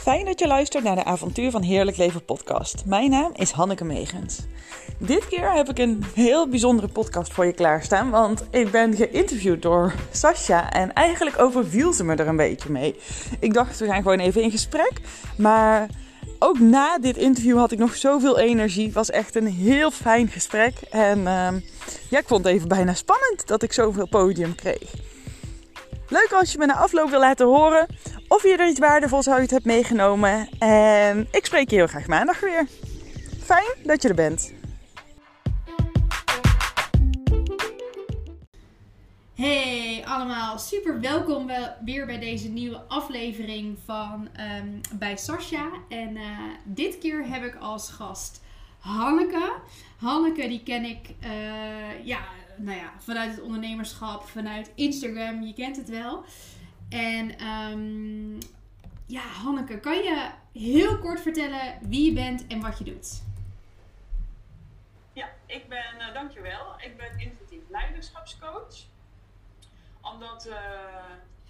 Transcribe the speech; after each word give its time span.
Fijn 0.00 0.24
dat 0.24 0.38
je 0.38 0.46
luistert 0.46 0.84
naar 0.84 0.94
de 0.94 1.04
Avontuur 1.04 1.50
van 1.50 1.62
Heerlijk 1.62 1.96
Leven 1.96 2.24
podcast. 2.24 2.84
Mijn 2.86 3.10
naam 3.10 3.30
is 3.34 3.50
Hanneke 3.50 3.84
Megens. 3.84 4.38
Dit 4.98 5.28
keer 5.28 5.52
heb 5.52 5.68
ik 5.68 5.78
een 5.78 6.04
heel 6.14 6.48
bijzondere 6.48 6.88
podcast 6.88 7.32
voor 7.32 7.46
je 7.46 7.52
klaarstaan, 7.52 8.10
want 8.10 8.44
ik 8.50 8.70
ben 8.70 8.94
geïnterviewd 8.94 9.62
door 9.62 9.94
Sascha 10.10 10.72
en 10.72 10.92
eigenlijk 10.92 11.40
overviel 11.40 11.92
ze 11.92 12.04
me 12.04 12.14
er 12.14 12.28
een 12.28 12.36
beetje 12.36 12.70
mee. 12.70 12.96
Ik 13.40 13.54
dacht, 13.54 13.78
we 13.78 13.86
gaan 13.86 14.02
gewoon 14.02 14.18
even 14.18 14.42
in 14.42 14.50
gesprek, 14.50 14.92
maar 15.36 15.88
ook 16.38 16.58
na 16.58 16.98
dit 16.98 17.16
interview 17.16 17.58
had 17.58 17.72
ik 17.72 17.78
nog 17.78 17.96
zoveel 17.96 18.38
energie. 18.38 18.84
Het 18.84 18.94
was 18.94 19.10
echt 19.10 19.34
een 19.36 19.46
heel 19.46 19.90
fijn 19.90 20.28
gesprek 20.28 20.80
en 20.90 21.18
uh, 21.18 21.48
ja, 22.10 22.18
ik 22.18 22.28
vond 22.28 22.44
het 22.44 22.54
even 22.54 22.68
bijna 22.68 22.94
spannend 22.94 23.46
dat 23.46 23.62
ik 23.62 23.72
zoveel 23.72 24.08
podium 24.08 24.54
kreeg. 24.54 25.09
Leuk 26.10 26.32
als 26.32 26.52
je 26.52 26.58
me 26.58 26.66
na 26.66 26.74
afloop 26.74 27.10
wil 27.10 27.18
laten 27.18 27.46
horen 27.46 27.86
of 28.28 28.42
je 28.42 28.56
er 28.56 28.68
iets 28.68 28.78
waardevols 28.78 29.28
uit 29.28 29.50
hebt 29.50 29.64
meegenomen. 29.64 30.48
En 30.58 31.28
ik 31.30 31.46
spreek 31.46 31.70
je 31.70 31.76
heel 31.76 31.86
graag 31.86 32.06
maandag 32.06 32.40
weer. 32.40 32.66
Fijn 33.42 33.66
dat 33.84 34.02
je 34.02 34.08
er 34.08 34.14
bent. 34.14 34.52
Hey 39.34 40.02
allemaal, 40.04 40.58
super 40.58 41.00
welkom 41.00 41.50
weer 41.84 42.06
bij 42.06 42.18
deze 42.18 42.48
nieuwe 42.48 42.80
aflevering 42.88 43.78
van 43.84 44.28
um, 44.58 44.80
bij 44.98 45.16
Sascha. 45.16 45.70
En 45.88 46.16
uh, 46.16 46.22
dit 46.64 46.98
keer 46.98 47.28
heb 47.28 47.44
ik 47.44 47.56
als 47.60 47.90
gast 47.90 48.40
Hanneke. 48.78 49.52
Hanneke 49.96 50.48
die 50.48 50.62
ken 50.62 50.84
ik 50.84 51.14
uh, 51.24 52.06
ja, 52.06 52.20
nou 52.60 52.78
ja, 52.78 52.92
vanuit 52.98 53.30
het 53.30 53.40
ondernemerschap, 53.40 54.22
vanuit 54.22 54.72
Instagram, 54.74 55.42
je 55.42 55.54
kent 55.54 55.76
het 55.76 55.88
wel. 55.88 56.24
En 56.88 57.46
um, 57.46 58.38
ja, 59.06 59.20
Hanneke, 59.20 59.78
kan 59.78 59.96
je 59.96 60.30
heel 60.52 60.98
kort 60.98 61.20
vertellen 61.20 61.78
wie 61.82 62.04
je 62.04 62.12
bent 62.12 62.46
en 62.46 62.60
wat 62.60 62.78
je 62.78 62.84
doet? 62.84 63.22
Ja, 65.12 65.28
ik 65.46 65.68
ben, 65.68 65.94
uh, 65.98 66.14
dankjewel. 66.14 66.74
Ik 66.78 66.96
ben 66.96 67.18
intuïtief 67.18 67.68
leiderschapscoach. 67.68 68.76
Omdat 70.00 70.46
uh, 70.46 70.56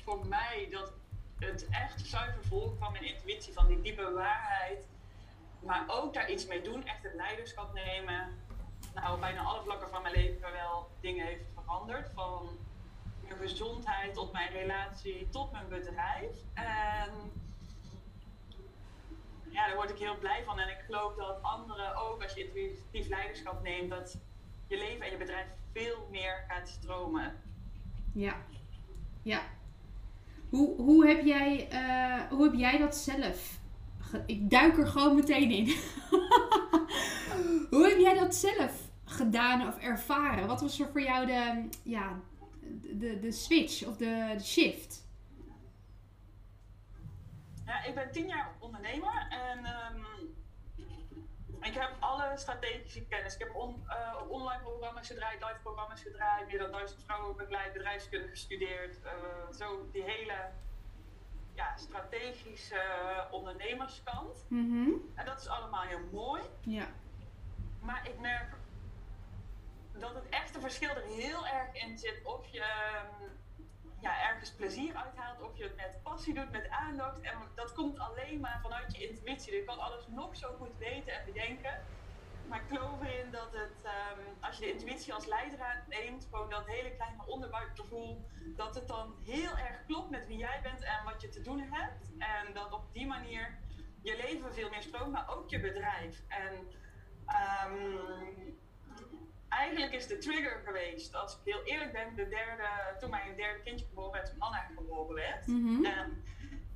voor 0.03 0.27
mij 0.27 0.69
dat 0.71 0.93
het 1.39 1.67
echt 1.71 2.07
zuiver 2.07 2.45
volk 2.45 2.79
van 2.79 2.93
mijn 2.93 3.05
intuïtie, 3.05 3.53
van 3.53 3.67
die 3.67 3.81
diepe 3.81 4.13
waarheid, 4.13 4.87
maar 5.61 5.85
ook 5.87 6.15
daar 6.15 6.31
iets 6.31 6.47
mee 6.47 6.63
doen, 6.63 6.87
echt 6.87 7.03
het 7.03 7.15
leiderschap 7.15 7.75
nemen, 7.75 8.29
nou, 8.95 9.21
bijna 9.21 9.41
alle 9.41 9.63
vlakken 9.63 9.89
van 9.89 10.03
mijn 10.03 10.15
leven 10.15 10.53
wel 10.53 10.91
dingen 11.01 11.27
heeft 11.27 11.45
veranderd. 11.55 12.11
Van 12.15 12.49
mijn 13.27 13.41
gezondheid 13.41 14.15
tot 14.15 14.33
mijn 14.33 14.51
relatie 14.51 15.29
tot 15.31 15.53
mijn 15.53 15.69
bedrijf. 15.69 16.37
En 16.55 17.11
ja, 19.49 19.67
daar 19.67 19.77
word 19.77 19.91
ik 19.91 19.99
heel 19.99 20.19
blij 20.19 20.45
van. 20.45 20.59
En 20.59 20.69
ik 20.69 20.83
geloof 20.87 21.15
dat 21.15 21.43
anderen 21.43 21.97
ook, 21.97 22.23
als 22.23 22.35
je 22.35 22.45
intuïtief 22.45 23.09
leiderschap 23.09 23.63
neemt, 23.63 23.91
dat 23.91 24.19
je 24.67 24.77
leven 24.77 25.05
en 25.05 25.11
je 25.11 25.17
bedrijf 25.17 25.47
veel 25.73 26.09
meer 26.11 26.45
gaat 26.49 26.69
stromen. 26.69 27.43
Ja, 28.15 28.37
ja. 29.23 29.43
Hoe, 30.49 30.77
hoe, 30.77 31.07
heb, 31.07 31.25
jij, 31.25 31.69
uh, 31.73 32.23
hoe 32.31 32.43
heb 32.43 32.55
jij 32.55 32.79
dat 32.79 32.97
zelf? 32.97 33.59
Ik 34.27 34.51
duik 34.51 34.79
er 34.79 34.87
gewoon 34.87 35.15
meteen 35.15 35.51
in. 35.51 35.67
hoe 37.71 37.89
heb 37.89 37.99
jij 37.99 38.15
dat 38.15 38.35
zelf 38.35 38.73
gedaan 39.05 39.69
of 39.69 39.79
ervaren? 39.79 40.47
Wat 40.47 40.61
was 40.61 40.81
er 40.81 40.89
voor 40.89 41.03
jou 41.03 41.27
de, 41.27 41.69
ja, 41.83 42.21
de, 42.93 43.19
de 43.19 43.33
switch 43.33 43.87
of 43.87 43.97
de, 43.97 44.35
de 44.37 44.45
shift? 44.45 45.09
Ja, 47.67 47.85
ik 47.85 47.95
ben 47.95 48.11
tien 48.13 48.27
jaar 48.27 48.55
ondernemer 48.59 49.27
en 49.31 49.59
um, 49.59 50.05
ik 51.61 51.75
heb 51.75 51.97
alle 51.99 52.33
strategische 52.37 53.07
kennis. 53.07 53.35
Ik 53.35 53.41
heb 53.41 53.55
on, 53.55 53.85
uh, 53.89 54.31
online 54.31 54.63
programma's 54.63 55.07
gedraaid, 55.07 55.41
live 55.41 55.59
programma's 55.63 56.03
gedraaid, 56.03 56.47
meer 56.47 56.59
dan 56.59 56.73
duizend 56.73 57.03
vrouwen 57.05 57.37
begeleid, 57.37 57.73
bedrijfskunde 57.73 58.29
gestudeerd. 58.29 58.99
Uh, 59.05 59.57
zo 59.59 59.89
die 59.93 60.03
hele 60.03 60.51
ja, 61.55 61.77
strategische 61.77 62.75
uh, 62.75 63.33
ondernemerskant. 63.33 64.47
Mm 64.49 64.71
-hmm. 64.71 65.13
En 65.15 65.25
dat 65.27 65.41
is 65.41 65.49
allemaal 65.49 65.83
heel 65.83 66.09
mooi. 66.13 66.43
Ja. 66.61 66.87
Maar 67.81 68.09
ik 68.09 68.19
merk 68.19 68.57
dat 69.93 70.15
het 70.15 70.29
echte 70.29 70.61
verschil 70.61 70.91
er 70.91 71.03
heel 71.03 71.47
erg 71.47 71.73
in 71.73 71.99
zit 71.99 72.25
of 72.25 72.47
je 72.49 72.65
ja, 74.01 74.29
ergens 74.29 74.53
plezier 74.53 74.95
uithaalt, 74.95 75.43
of 75.43 75.57
je 75.57 75.63
het 75.63 75.77
met 75.77 76.03
passie 76.03 76.35
doet, 76.35 76.51
met 76.51 76.69
aandacht. 76.69 77.21
En 77.21 77.39
dat 77.55 77.73
komt 77.73 77.99
alleen 77.99 78.41
maar 78.41 78.61
vanuit 78.63 78.97
je 78.97 79.09
intuïtie. 79.09 79.55
Je 79.55 79.65
kan 79.65 79.79
alles 79.79 80.07
nog 80.07 80.37
zo 80.37 80.57
goed 80.59 80.77
weten 80.79 81.13
en 81.13 81.25
bedenken. 81.25 81.87
Maar 82.49 82.61
ik 82.61 82.69
geloof 82.69 83.01
erin 83.01 83.31
dat 83.31 83.53
het, 83.53 83.85
um, 83.85 84.37
als 84.41 84.59
je 84.59 84.65
de 84.65 84.73
intuïtie 84.73 85.15
als 85.15 85.27
leider 85.27 85.85
neemt, 85.89 86.27
gewoon 86.31 86.51
dat 86.51 86.67
hele 86.67 86.95
kleine 86.95 87.27
onderbuikgevoel, 87.27 88.27
dat 88.57 88.75
het 88.75 88.89
dan 88.89 89.15
heel 89.25 89.57
erg 89.57 89.87
klopt 89.87 90.11
met 90.11 90.27
wie 90.27 90.37
jij 90.37 90.61
bent 90.63 90.83
en 90.83 91.05
wat 91.05 91.21
je 91.21 91.29
te 91.29 91.41
doen 91.41 91.61
hebt. 91.61 92.11
En 92.19 92.55
dat 92.55 92.73
op 92.73 92.93
die 92.93 93.07
manier 93.07 93.59
je 94.03 94.17
leven 94.17 94.55
veel 94.55 94.71
meer 94.71 94.83
stroomt, 94.83 95.13
maar 95.13 95.29
ook 95.29 95.51
je 95.51 95.61
bedrijf. 95.61 96.23
En 96.29 96.73
um, 97.67 98.59
eigenlijk 99.49 99.93
is 99.93 100.07
de 100.07 100.19
trigger 100.19 100.63
geweest, 100.65 101.15
als 101.15 101.35
ik 101.35 101.41
heel 101.45 101.63
eerlijk 101.63 101.93
ben, 101.93 102.15
de 102.15 102.29
derde, 102.29 102.69
toen 102.99 103.11
mijn 103.11 103.37
derde 103.37 103.63
kindje 103.63 103.87
geboren 103.87 104.13
werd, 104.13 104.31
toen 104.31 104.41
Anna 104.41 104.71
geboren 104.77 105.15
werd. 105.15 105.47
Mm 105.47 105.67
-hmm. 105.67 105.85
En 105.85 106.25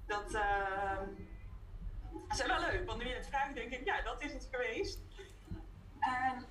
dat 0.06 0.34
uh, 0.34 1.00
is 2.28 2.46
wel 2.46 2.60
leuk, 2.60 2.86
want 2.86 3.02
nu 3.02 3.08
je 3.08 3.14
het 3.14 3.26
vraagt, 3.26 3.54
denk 3.54 3.72
ik, 3.72 3.84
ja, 3.84 4.02
dat 4.02 4.22
is 4.22 4.32
het 4.32 4.48
geweest. 4.50 5.00
En 6.00 6.46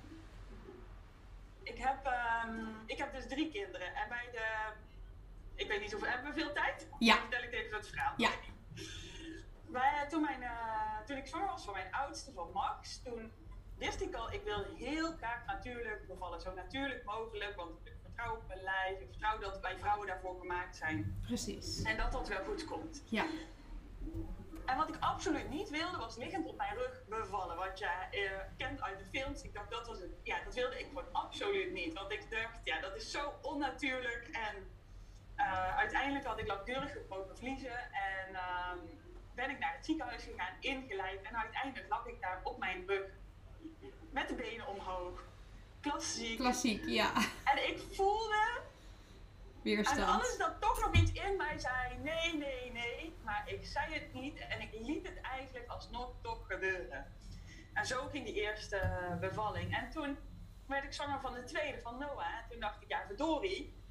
ik 1.62 1.78
heb, 1.78 2.06
um, 2.46 2.82
ik 2.86 2.98
heb 2.98 3.12
dus 3.12 3.28
drie 3.28 3.50
kinderen. 3.50 3.94
En 3.94 4.08
bij 4.08 4.28
de, 4.32 4.72
ik 5.54 5.68
weet 5.68 5.80
niet 5.80 5.92
hoeveel, 5.92 6.10
hebben 6.10 6.34
we 6.34 6.40
veel 6.40 6.52
tijd? 6.52 6.88
Ja. 6.98 7.14
Dan 7.14 7.22
vertel 7.22 7.42
ik 7.42 7.52
even 7.52 7.76
het 7.76 7.88
verhaal. 7.88 8.14
Ja. 8.16 8.30
Bij, 9.66 10.06
toen, 10.08 10.20
mijn, 10.20 10.42
uh, 10.42 10.98
toen 11.06 11.16
ik 11.16 11.26
zwanger 11.26 11.46
was 11.46 11.64
van 11.64 11.72
mijn 11.72 11.92
oudste, 11.92 12.32
van 12.32 12.50
Max, 12.52 13.02
toen 13.02 13.32
wist 13.78 14.00
ik 14.00 14.14
al, 14.14 14.32
ik 14.32 14.42
wil 14.44 14.64
heel 14.76 15.12
graag 15.12 15.46
natuurlijk 15.46 16.06
bevallen. 16.06 16.40
Zo 16.40 16.54
natuurlijk 16.54 17.04
mogelijk, 17.04 17.56
want 17.56 17.86
ik 17.86 17.96
vertrouw 18.02 18.36
op 18.36 18.46
mijn 18.46 18.62
lijf. 18.62 19.00
Ik 19.00 19.08
vertrouw 19.08 19.38
dat 19.38 19.60
wij 19.60 19.78
vrouwen 19.78 20.06
daarvoor 20.06 20.38
gemaakt 20.38 20.76
zijn. 20.76 21.20
Precies. 21.22 21.82
En 21.82 21.96
dat 21.96 22.12
dat 22.12 22.28
wel 22.28 22.44
goed 22.44 22.64
komt. 22.64 23.02
Ja. 23.06 23.24
En 24.66 24.76
wat 24.76 24.88
ik 24.88 24.96
absoluut 25.00 25.50
niet 25.50 25.70
wilde, 25.70 25.96
was 25.96 26.16
liggend 26.16 26.46
op 26.46 26.56
mijn 26.56 26.74
rug 26.74 27.04
bevallen. 27.08 27.56
Wat 27.56 27.78
je 27.78 27.90
uh, 28.10 28.30
kent 28.56 28.82
uit 28.82 28.98
de 28.98 29.04
films. 29.04 29.42
Ik 29.42 29.54
dacht, 29.54 29.70
dat 29.70 29.86
was 29.86 29.98
het. 29.98 30.10
Ja, 30.22 30.44
dat 30.44 30.54
wilde 30.54 30.78
ik 30.78 30.86
gewoon 30.86 31.12
absoluut 31.12 31.72
niet. 31.72 31.92
Want 31.92 32.12
ik 32.12 32.30
dacht, 32.30 32.60
ja, 32.64 32.80
dat 32.80 32.96
is 32.96 33.10
zo 33.10 33.32
onnatuurlijk. 33.42 34.28
En 34.32 34.70
uh, 35.36 35.76
uiteindelijk 35.76 36.24
had 36.24 36.38
ik 36.38 36.46
langdurig 36.46 36.92
gebroken 36.92 37.36
vliezen. 37.36 37.92
En 37.92 38.32
uh, 38.32 38.72
ben 39.34 39.50
ik 39.50 39.58
naar 39.58 39.74
het 39.74 39.84
ziekenhuis 39.84 40.22
gegaan, 40.22 40.56
ingeleid. 40.60 41.22
En 41.22 41.36
uiteindelijk 41.36 41.88
lag 41.88 42.06
ik 42.06 42.20
daar 42.20 42.40
op 42.42 42.58
mijn 42.58 42.86
rug 42.86 43.10
met 44.10 44.28
de 44.28 44.34
benen 44.34 44.66
omhoog. 44.66 45.24
Klassiek. 45.80 46.38
Klassiek, 46.38 46.84
ja. 46.86 47.12
En 47.44 47.68
ik 47.68 47.82
voelde. 47.92 48.60
Weerstand. 49.62 49.98
En 49.98 50.06
alles 50.06 50.36
dat 50.36 50.60
toch 50.60 50.80
nog 50.80 50.94
iets 50.94 51.12
in 51.12 51.36
mij 51.36 51.58
zei: 51.58 51.98
nee, 51.98 52.36
nee, 52.36 52.72
nee. 52.72 53.14
Maar 53.24 53.42
ik 53.46 53.66
zei 53.66 53.94
het 53.94 54.12
niet 54.12 54.38
en 54.38 54.60
ik 54.60 54.70
liet 54.72 55.06
het 55.06 55.20
eigenlijk 55.20 55.68
alsnog 55.68 56.10
toch 56.22 56.46
gebeuren. 56.48 57.12
En 57.72 57.86
zo 57.86 58.08
ging 58.08 58.24
die 58.24 58.34
eerste 58.34 59.16
bevalling. 59.20 59.76
En 59.76 59.90
toen 59.90 60.18
werd 60.66 60.84
ik 60.84 60.92
zwanger 60.92 61.20
van 61.20 61.34
de 61.34 61.44
tweede, 61.44 61.80
van 61.80 61.98
Noah. 61.98 62.26
En 62.26 62.44
toen 62.50 62.60
dacht 62.60 62.82
ik: 62.82 62.88
ja, 62.88 63.04
verdorie. 63.06 63.82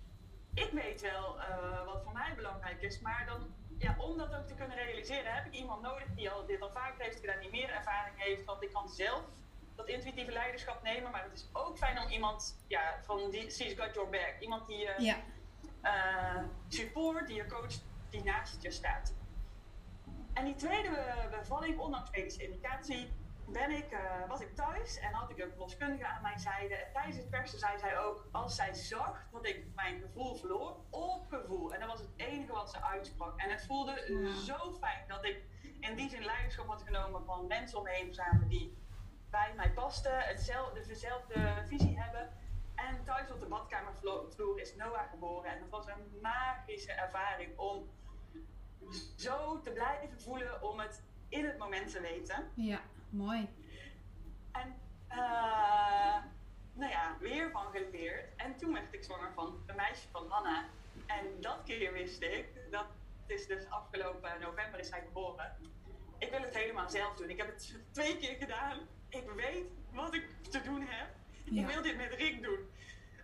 Ik 0.53 0.69
weet 0.71 1.01
wel 1.01 1.37
uh, 1.37 1.85
wat 1.85 2.03
voor 2.03 2.13
mij 2.13 2.33
belangrijk 2.35 2.81
is, 2.81 2.99
maar 2.99 3.25
dan 3.25 3.53
ja, 3.77 3.95
om 3.97 4.17
dat 4.17 4.35
ook 4.35 4.47
te 4.47 4.53
kunnen 4.53 4.77
realiseren, 4.77 5.33
heb 5.33 5.45
ik 5.45 5.53
iemand 5.53 5.81
nodig 5.81 6.07
die 6.15 6.29
al 6.29 6.45
dit 6.45 6.61
al 6.61 6.71
vaker 6.71 7.03
heeft 7.03 7.19
gedaan, 7.19 7.39
die 7.39 7.49
meer 7.49 7.69
ervaring 7.69 8.15
heeft. 8.17 8.45
Want 8.45 8.63
ik 8.63 8.73
kan 8.73 8.89
zelf 8.89 9.21
dat 9.75 9.87
intuïtieve 9.87 10.31
leiderschap 10.31 10.83
nemen, 10.83 11.11
maar 11.11 11.23
het 11.23 11.33
is 11.33 11.49
ook 11.53 11.77
fijn 11.77 11.99
om 11.99 12.09
iemand 12.09 12.63
ja, 12.67 12.99
van 13.01 13.29
die 13.29 13.51
She's 13.51 13.73
Got 13.79 13.93
Your 13.93 14.09
Back, 14.09 14.35
iemand 14.39 14.67
die 14.67 14.77
je 14.77 14.93
ja. 14.97 15.17
uh, 15.83 16.43
support, 16.67 17.27
die 17.27 17.35
je 17.35 17.45
coacht, 17.45 17.85
die 18.09 18.23
naast 18.23 18.61
je 18.61 18.71
staat. 18.71 19.13
En 20.33 20.45
die 20.45 20.55
tweede 20.55 21.27
bevalling, 21.31 21.79
ondanks 21.79 22.09
medische 22.11 22.43
indicatie, 22.43 23.11
ben 23.47 23.71
ik, 23.71 23.91
uh, 23.91 23.99
was 24.27 24.41
ik 24.41 24.55
thuis 24.55 24.99
en 24.99 25.13
had 25.13 25.29
ik 25.29 25.37
een 25.37 25.49
verloskundige 25.49 26.05
aan 26.07 26.21
mijn 26.21 26.39
zijde. 26.39 26.75
En 26.75 26.93
tijdens 26.93 27.17
het 27.17 27.29
persen 27.29 27.59
zei 27.59 27.77
zij 27.79 27.97
ook, 27.99 28.27
als 28.31 28.55
zij 28.55 28.73
zag 28.73 29.25
dat 29.31 29.47
ik 29.47 29.65
mijn 29.75 30.01
gevoel 30.01 30.35
verloor, 30.35 30.75
op 30.89 31.25
gevoel. 31.29 31.73
En 31.73 31.79
dat 31.79 31.89
was 31.89 31.99
het 31.99 32.09
enige 32.15 32.51
wat 32.53 32.69
ze 32.69 32.83
uitsprak. 32.83 33.39
En 33.39 33.49
het 33.49 33.65
voelde 33.65 34.21
Ja. 34.23 34.35
zo 34.35 34.73
fijn 34.79 35.03
dat 35.07 35.25
ik 35.25 35.43
in 35.79 35.95
die 35.95 36.09
zin 36.09 36.23
leiderschap 36.25 36.67
had 36.67 36.83
genomen 36.83 37.25
van 37.25 37.47
mensen 37.47 37.77
om 37.77 37.83
me 37.83 37.89
heen 37.89 38.05
verzamelen 38.05 38.47
die 38.47 38.77
bij 39.33 39.53
mij 39.55 39.71
pasten, 39.71 40.19
hetzelfde, 40.19 40.85
dezelfde 40.87 41.63
visie 41.67 41.99
hebben. 41.99 42.29
En 42.75 43.03
thuis 43.03 43.31
op 43.31 43.39
de 43.39 43.45
badkamervloer 43.45 44.59
is 44.59 44.75
Noah 44.75 45.09
geboren. 45.09 45.51
En 45.51 45.59
dat 45.59 45.69
was 45.69 45.87
een 45.87 46.19
magische 46.21 46.91
ervaring 46.91 47.57
om 47.57 47.89
zo 49.15 49.59
te 49.59 49.71
blijven 49.71 50.21
voelen, 50.21 50.63
om 50.63 50.79
het 50.79 51.03
in 51.29 51.45
het 51.45 51.57
moment 51.57 51.91
te 51.91 52.01
weten. 52.01 52.51
Ja, 52.53 52.81
mooi. 53.09 53.49
En 54.51 54.75
uh, 55.09 56.17
nou 56.73 56.91
ja, 56.91 57.17
weer 57.19 57.51
van 57.51 57.65
geleerd. 57.71 58.35
En 58.35 58.57
toen 58.57 58.73
werd 58.73 58.93
ik 58.93 59.03
zwanger 59.03 59.33
van 59.33 59.63
een 59.65 59.75
meisje 59.75 60.07
van 60.11 60.29
Hanna. 60.29 60.65
En 61.05 61.41
dat 61.41 61.63
keer 61.65 61.93
wist 61.93 62.21
ik, 62.21 62.71
dat 62.71 62.87
is 63.25 63.47
dus 63.47 63.69
afgelopen 63.69 64.39
november 64.39 64.79
is 64.79 64.89
hij 64.89 65.01
geboren. 65.01 65.55
Ik 66.17 66.29
wil 66.29 66.41
het 66.41 66.57
helemaal 66.57 66.89
zelf 66.89 67.15
doen. 67.15 67.29
Ik 67.29 67.37
heb 67.37 67.47
het 67.47 67.75
twee 67.91 68.17
keer 68.17 68.35
gedaan. 68.35 68.79
Ik 69.13 69.29
weet 69.35 69.65
wat 69.91 70.13
ik 70.13 70.25
te 70.49 70.61
doen 70.61 70.81
heb. 70.81 71.07
Ik 71.43 71.67
wil 71.67 71.81
dit 71.81 71.97
met 71.97 72.13
Rick 72.13 72.43
doen. 72.43 72.69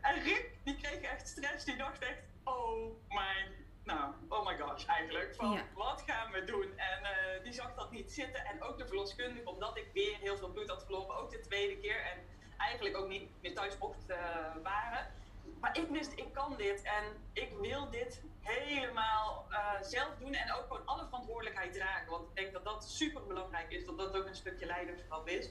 En 0.02 0.24
Rick, 0.24 0.52
die 0.64 0.76
kreeg 0.76 1.02
echt 1.02 1.28
stress. 1.28 1.66
Die 1.66 1.76
dacht 1.76 2.02
echt, 2.02 2.20
oh 2.44 2.96
my, 3.10 3.52
nou, 3.84 4.14
oh 4.28 4.46
my 4.46 4.58
gosh 4.58 4.86
eigenlijk. 4.86 5.36
Van, 5.36 5.60
wat 5.74 6.04
gaan 6.06 6.32
we 6.32 6.44
doen? 6.44 6.78
En 6.78 7.02
uh, 7.02 7.44
die 7.44 7.54
zag 7.54 7.76
dat 7.76 7.92
niet 7.92 8.12
zitten. 8.12 8.46
En 8.46 8.62
ook 8.64 8.78
de 8.78 8.88
verloskundige, 8.88 9.50
omdat 9.50 9.78
ik 9.78 9.90
weer 9.94 10.18
heel 10.18 10.38
veel 10.38 10.50
bloed 10.50 10.70
had 10.70 10.84
verloren. 10.84 11.16
Ook 11.16 11.32
de 11.32 11.40
tweede 11.40 11.78
keer. 11.78 12.02
En 12.02 12.18
eigenlijk 12.58 12.98
ook 12.98 13.08
niet 13.08 13.30
meer 13.42 13.56
thuis 13.56 13.78
mocht 13.78 14.10
uh, 14.10 14.18
waren. 14.64 15.14
Maar 15.60 15.78
ik 15.78 15.90
wist, 15.90 16.12
ik 16.16 16.34
kan 16.34 16.58
dit. 16.58 16.82
En 16.82 17.04
ik 17.34 17.52
wil 17.62 17.90
dit 17.90 18.24
helemaal 18.42 19.48
uh, 19.50 19.82
zelf 19.82 20.16
doen. 20.20 20.34
En 20.34 20.54
ook 20.54 20.68
gewoon 20.68 20.86
alle 20.86 21.06
verantwoordelijkheid 21.06 21.74
dragen. 21.74 22.10
Want 22.10 22.30
ik 22.30 22.36
denk 22.36 22.54
dat 22.54 22.66
dat 22.66 22.90
super 22.90 23.26
belangrijk 23.26 23.72
is. 23.72 23.86
Dat 23.86 23.98
dat 23.98 24.18
ook 24.18 24.26
een 24.26 24.36
stukje 24.36 24.66
leiderschap 24.66 25.28
is. 25.28 25.50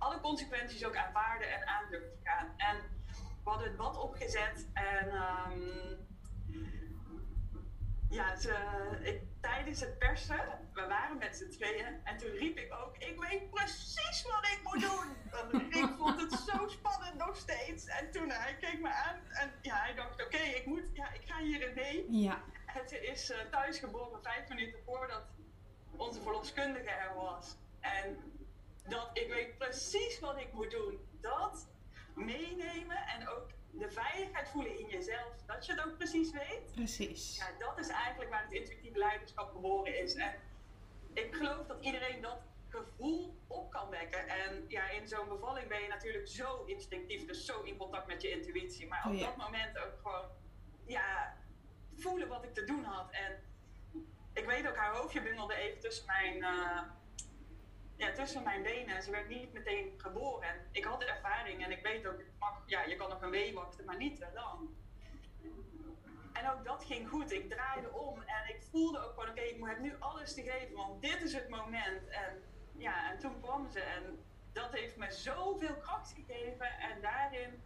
Alle 0.00 0.20
consequenties 0.20 0.84
ook 0.84 0.96
aanvaarden 0.96 1.52
en 1.52 1.66
aan 1.66 1.90
durven 1.90 2.18
gaan. 2.22 2.54
En 2.56 2.76
we 3.44 3.50
hadden 3.50 3.68
het 3.68 3.76
bad 3.76 3.98
opgezet. 3.98 4.66
En 4.74 5.12
um, 5.14 6.08
ja, 8.10 8.36
ze, 8.36 8.54
ik, 9.02 9.22
tijdens 9.40 9.80
het 9.80 9.98
persen, 9.98 10.68
we 10.72 10.86
waren 10.86 11.18
met 11.18 11.36
z'n 11.36 11.48
tweeën. 11.48 12.00
En 12.04 12.18
toen 12.18 12.30
riep 12.30 12.58
ik 12.58 12.72
ook, 12.72 12.96
ik 12.96 13.20
weet 13.20 13.50
precies 13.50 14.22
wat 14.22 14.44
ik 14.44 14.60
moet 14.62 14.80
doen. 14.80 15.16
Want 15.50 15.76
ik 15.76 15.88
vond 15.98 16.20
het 16.20 16.32
zo 16.32 16.68
spannend 16.68 17.14
nog 17.14 17.36
steeds. 17.36 17.86
En 17.86 18.10
toen 18.10 18.30
hij 18.30 18.56
keek 18.60 18.80
me 18.80 18.88
aan 18.88 19.20
en 19.28 19.52
ja, 19.62 19.74
hij 19.74 19.94
dacht, 19.94 20.24
oké, 20.24 20.36
ik 20.36 20.66
moet, 20.66 20.90
ja, 20.92 21.12
ik 21.12 21.22
ga 21.24 21.38
hier 21.38 21.68
in 21.68 21.74
mee. 21.74 22.20
Ja. 22.22 22.42
Het 22.66 22.92
is 22.92 23.30
uh, 23.30 23.36
thuisgeboren 23.50 24.22
vijf 24.22 24.48
minuten 24.48 24.78
voordat 24.84 25.22
onze 25.96 26.20
verloskundige 26.22 26.90
er 26.90 27.14
was. 27.14 27.56
En 27.80 28.39
dat 28.90 29.10
ik 29.12 29.28
weet 29.28 29.58
precies 29.58 30.20
wat 30.20 30.40
ik 30.40 30.52
moet 30.52 30.70
doen. 30.70 31.08
Dat 31.20 31.68
meenemen 32.14 32.96
en 32.96 33.28
ook 33.28 33.48
de 33.70 33.90
veiligheid 33.90 34.48
voelen 34.48 34.78
in 34.78 34.88
jezelf, 34.88 35.42
dat 35.46 35.66
je 35.66 35.72
het 35.72 35.84
ook 35.84 35.96
precies 35.96 36.32
weet. 36.32 36.72
Precies. 36.72 37.36
Ja, 37.36 37.46
dat 37.58 37.78
is 37.78 37.88
eigenlijk 37.88 38.30
waar 38.30 38.42
het 38.42 38.52
intuïtieve 38.52 38.98
leiderschap 38.98 39.50
geboren 39.50 39.98
is. 39.98 40.14
En 40.14 40.34
ik 41.12 41.34
geloof 41.34 41.66
dat 41.66 41.84
iedereen 41.84 42.20
dat 42.20 42.38
gevoel 42.68 43.34
op 43.46 43.70
kan 43.70 43.90
wekken. 43.90 44.28
En 44.28 44.64
ja, 44.68 44.88
in 44.88 45.08
zo'n 45.08 45.28
bevalling 45.28 45.68
ben 45.68 45.82
je 45.82 45.88
natuurlijk 45.88 46.28
zo 46.28 46.64
instinctief, 46.64 47.26
dus 47.26 47.44
zo 47.44 47.62
in 47.62 47.76
contact 47.76 48.06
met 48.06 48.22
je 48.22 48.30
intuïtie. 48.30 48.88
Maar 48.88 49.06
op 49.06 49.20
dat 49.20 49.36
moment 49.36 49.78
ook 49.78 49.94
gewoon, 50.02 50.28
ja, 50.86 51.36
voelen 51.94 52.28
wat 52.28 52.44
ik 52.44 52.54
te 52.54 52.64
doen 52.64 52.84
had. 52.84 53.10
En 53.10 53.42
ik 54.32 54.46
weet 54.46 54.68
ook, 54.68 54.76
haar 54.76 54.94
hoofdje 54.94 55.22
bungelde 55.22 55.54
even 55.54 55.80
tussen 55.80 56.06
mijn, 56.06 56.36
uh, 56.36 56.82
tussen 58.08 58.42
mijn 58.42 58.62
benen. 58.62 59.02
Ze 59.02 59.10
werd 59.10 59.28
niet 59.28 59.52
meteen 59.52 59.94
geboren. 59.96 60.48
En 60.48 60.56
ik 60.72 60.84
had 60.84 61.02
ervaring 61.02 61.64
en 61.64 61.70
ik 61.70 61.82
weet 61.82 62.06
ook, 62.06 62.20
ja, 62.66 62.84
je 62.84 62.96
kan 62.96 63.08
nog 63.08 63.22
een 63.22 63.30
wee 63.30 63.54
wachten, 63.54 63.84
maar 63.84 63.96
niet 63.96 64.16
te 64.16 64.26
lang. 64.34 64.68
En 66.32 66.50
ook 66.50 66.64
dat 66.64 66.84
ging 66.84 67.08
goed. 67.08 67.32
Ik 67.32 67.50
draaide 67.50 67.92
om 67.92 68.22
en 68.22 68.54
ik 68.54 68.62
voelde 68.70 68.98
ook 68.98 69.10
gewoon, 69.10 69.28
oké, 69.28 69.40
ik 69.40 69.64
heb 69.64 69.78
nu 69.78 69.94
alles 69.98 70.34
te 70.34 70.42
geven, 70.42 70.76
want 70.76 71.02
dit 71.02 71.22
is 71.22 71.32
het 71.32 71.48
moment. 71.48 72.08
En 72.08 72.42
ja, 72.76 73.10
en 73.10 73.18
toen 73.18 73.40
kwam 73.40 73.70
ze 73.70 73.80
en 73.80 74.24
dat 74.52 74.72
heeft 74.72 74.96
me 74.96 75.10
zoveel 75.10 75.76
kracht 75.76 76.12
gegeven. 76.12 76.66
En 76.78 77.00
daarin, 77.00 77.62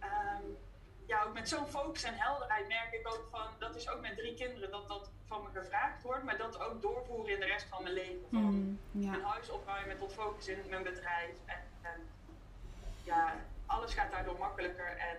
um, 0.00 0.58
ja, 1.08 1.22
ook 1.22 1.34
met 1.34 1.48
zo'n 1.48 1.66
focus 1.66 2.02
en 2.02 2.14
helderheid 2.16 2.68
merk 2.68 2.92
ik 2.92 3.06
ook 3.06 3.26
van, 3.30 3.46
dat 3.58 3.76
is 3.76 3.88
ook 3.88 4.00
met 4.00 4.16
drie 4.16 4.34
kinderen, 4.34 4.70
dat 4.70 4.88
dat 4.88 5.10
van 5.26 5.42
me 5.42 5.60
gevraagd 5.60 6.02
wordt, 6.02 6.24
maar 6.24 6.36
dat 6.36 6.60
ook 6.60 6.82
doorvoeren 6.82 7.34
in 7.34 7.40
de 7.40 7.46
rest 7.46 7.66
van 7.70 7.82
mijn 7.82 7.94
leven. 7.94 8.26
Van 8.30 8.54
mm, 8.54 8.78
ja. 8.90 9.10
mijn 9.10 9.22
huis 9.22 9.50
opruimen 9.50 9.98
tot 9.98 10.12
focus 10.12 10.48
in 10.48 10.58
mijn 10.70 10.82
bedrijf. 10.82 11.34
En, 11.46 11.62
en 11.82 12.00
ja, 13.02 13.34
alles 13.66 13.94
gaat 13.94 14.10
daardoor 14.10 14.38
makkelijker. 14.38 14.96
En 14.96 15.16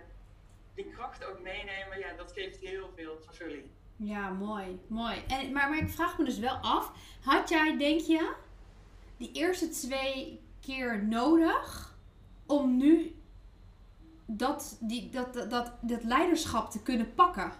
die 0.74 0.90
kracht 0.90 1.24
ook 1.24 1.40
meenemen, 1.40 1.98
ja, 1.98 2.12
dat 2.16 2.32
geeft 2.32 2.56
heel 2.56 2.90
veel 2.96 3.18
vervulling. 3.20 3.64
Ja, 3.96 4.30
mooi, 4.30 4.80
mooi. 4.86 5.24
En, 5.28 5.52
maar, 5.52 5.68
maar 5.68 5.78
ik 5.78 5.90
vraag 5.90 6.18
me 6.18 6.24
dus 6.24 6.38
wel 6.38 6.56
af, 6.56 6.92
had 7.22 7.48
jij, 7.48 7.78
denk 7.78 8.00
je, 8.00 8.34
die 9.16 9.32
eerste 9.32 9.68
twee 9.68 10.40
keer 10.60 11.04
nodig 11.04 11.94
om 12.46 12.76
nu 12.76 13.19
dat, 14.36 14.76
die, 14.80 15.10
dat, 15.10 15.34
dat, 15.34 15.50
dat, 15.50 15.72
dat 15.80 16.04
leiderschap 16.04 16.70
te 16.70 16.82
kunnen 16.82 17.14
pakken? 17.14 17.52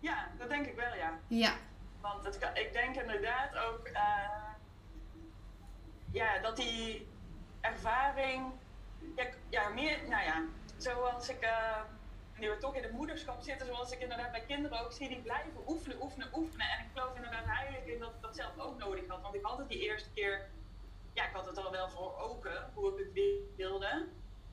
Ja, 0.00 0.28
dat 0.38 0.48
denk 0.48 0.66
ik 0.66 0.74
wel, 0.74 0.94
ja. 0.94 1.18
Ja. 1.26 1.52
Want 2.00 2.24
het, 2.24 2.50
ik 2.54 2.72
denk 2.72 2.96
inderdaad 2.96 3.56
ook 3.56 3.88
uh, 3.88 4.48
ja, 6.10 6.38
dat 6.38 6.56
die 6.56 7.08
ervaring, 7.60 8.52
ja, 9.16 9.26
ja, 9.48 9.68
meer, 9.68 10.08
nou 10.08 10.24
ja, 10.24 10.44
zoals 10.76 11.28
ik, 11.28 11.44
uh, 11.44 11.80
nu 12.38 12.48
we 12.48 12.56
toch 12.58 12.74
in 12.74 12.82
het 12.82 12.92
moederschap 12.92 13.42
zitten, 13.42 13.66
zoals 13.66 13.90
ik 13.90 14.00
inderdaad 14.00 14.30
bij 14.30 14.44
kinderen 14.46 14.84
ook 14.84 14.92
zie, 14.92 15.08
die 15.08 15.22
blijven 15.22 15.52
oefenen, 15.66 16.02
oefenen, 16.02 16.28
oefenen. 16.34 16.66
En 16.66 16.84
ik 16.84 16.90
geloof 16.92 17.14
inderdaad 17.14 17.44
heilig 17.44 17.84
in 17.84 17.98
dat 17.98 18.08
ik 18.08 18.22
dat 18.22 18.36
zelf 18.36 18.58
ook 18.58 18.78
nodig 18.78 19.08
had. 19.08 19.22
Want 19.22 19.34
ik 19.34 19.44
had 19.44 19.58
het 19.58 19.68
die 19.68 19.80
eerste 19.80 20.10
keer, 20.14 20.48
ja, 21.12 21.26
ik 21.26 21.34
had 21.34 21.46
het 21.46 21.58
al 21.58 21.70
wel 21.70 21.90
voor 21.90 22.18
ogen, 22.18 22.70
hoe 22.74 22.92
ik 22.92 22.98
het 22.98 23.56
wilde. 23.56 24.06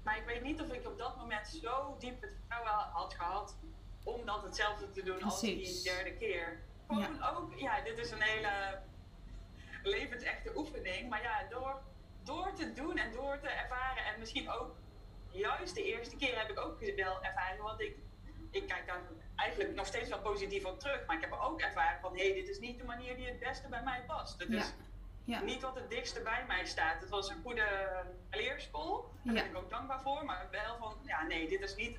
Maar 0.05 0.17
ik 0.17 0.25
weet 0.25 0.41
niet 0.41 0.61
of 0.61 0.71
ik 0.71 0.87
op 0.87 0.97
dat 0.97 1.17
moment 1.17 1.47
zo 1.47 1.95
diep 1.99 2.21
het 2.21 2.33
vertrouwen 2.35 2.71
had 2.71 3.13
gehad 3.13 3.57
om 4.03 4.25
dat 4.25 4.43
hetzelfde 4.43 4.91
te 4.91 5.03
doen 5.03 5.23
als 5.23 5.41
die 5.41 5.83
derde 5.83 6.13
keer. 6.13 6.63
Gewoon 6.87 7.15
ja. 7.15 7.35
ook, 7.35 7.53
ja, 7.55 7.81
dit 7.81 7.97
is 7.97 8.11
een 8.11 8.21
hele 8.21 8.81
levensechte 9.95 10.51
oefening. 10.57 11.09
Maar 11.09 11.21
ja, 11.21 11.43
door, 11.49 11.81
door 12.23 12.53
te 12.53 12.73
doen 12.73 12.97
en 12.97 13.11
door 13.11 13.39
te 13.39 13.47
ervaren 13.47 14.05
en 14.05 14.19
misschien 14.19 14.49
ook 14.49 14.75
juist 15.29 15.75
de 15.75 15.83
eerste 15.83 16.15
keer 16.15 16.39
heb 16.39 16.49
ik 16.49 16.59
ook 16.59 16.79
wel 16.95 17.23
ervaren, 17.23 17.63
want 17.63 17.81
ik, 17.81 17.97
ik 18.51 18.67
kijk 18.67 18.87
daar 18.87 19.01
eigenlijk 19.35 19.75
nog 19.75 19.85
steeds 19.85 20.09
wel 20.09 20.21
positief 20.21 20.65
op 20.65 20.79
terug. 20.79 21.05
Maar 21.05 21.15
ik 21.15 21.21
heb 21.21 21.39
ook 21.41 21.61
ervaren 21.61 21.99
van, 21.99 22.15
hé, 22.15 22.25
hey, 22.25 22.33
dit 22.33 22.49
is 22.49 22.59
niet 22.59 22.77
de 22.77 22.83
manier 22.83 23.15
die 23.15 23.27
het 23.27 23.39
beste 23.39 23.67
bij 23.67 23.83
mij 23.83 24.03
past. 24.07 24.39
Het 24.39 24.49
is 24.49 24.73
ja. 25.25 25.41
niet 25.41 25.61
wat 25.61 25.75
het 25.75 25.89
dichtste 25.89 26.21
bij 26.21 26.43
mij 26.47 26.65
staat. 26.65 26.99
Het 26.99 27.09
was 27.09 27.29
een 27.29 27.41
goede 27.43 27.65
leerschool, 28.31 29.11
daar 29.23 29.33
ben 29.33 29.45
ik 29.45 29.57
ook 29.57 29.69
dankbaar 29.69 30.01
voor. 30.01 30.25
Maar 30.25 30.47
wel 30.51 30.77
van, 30.79 30.93
ja, 31.05 31.23
nee, 31.27 31.49
dit 31.49 31.61
is 31.61 31.75
niet, 31.75 31.97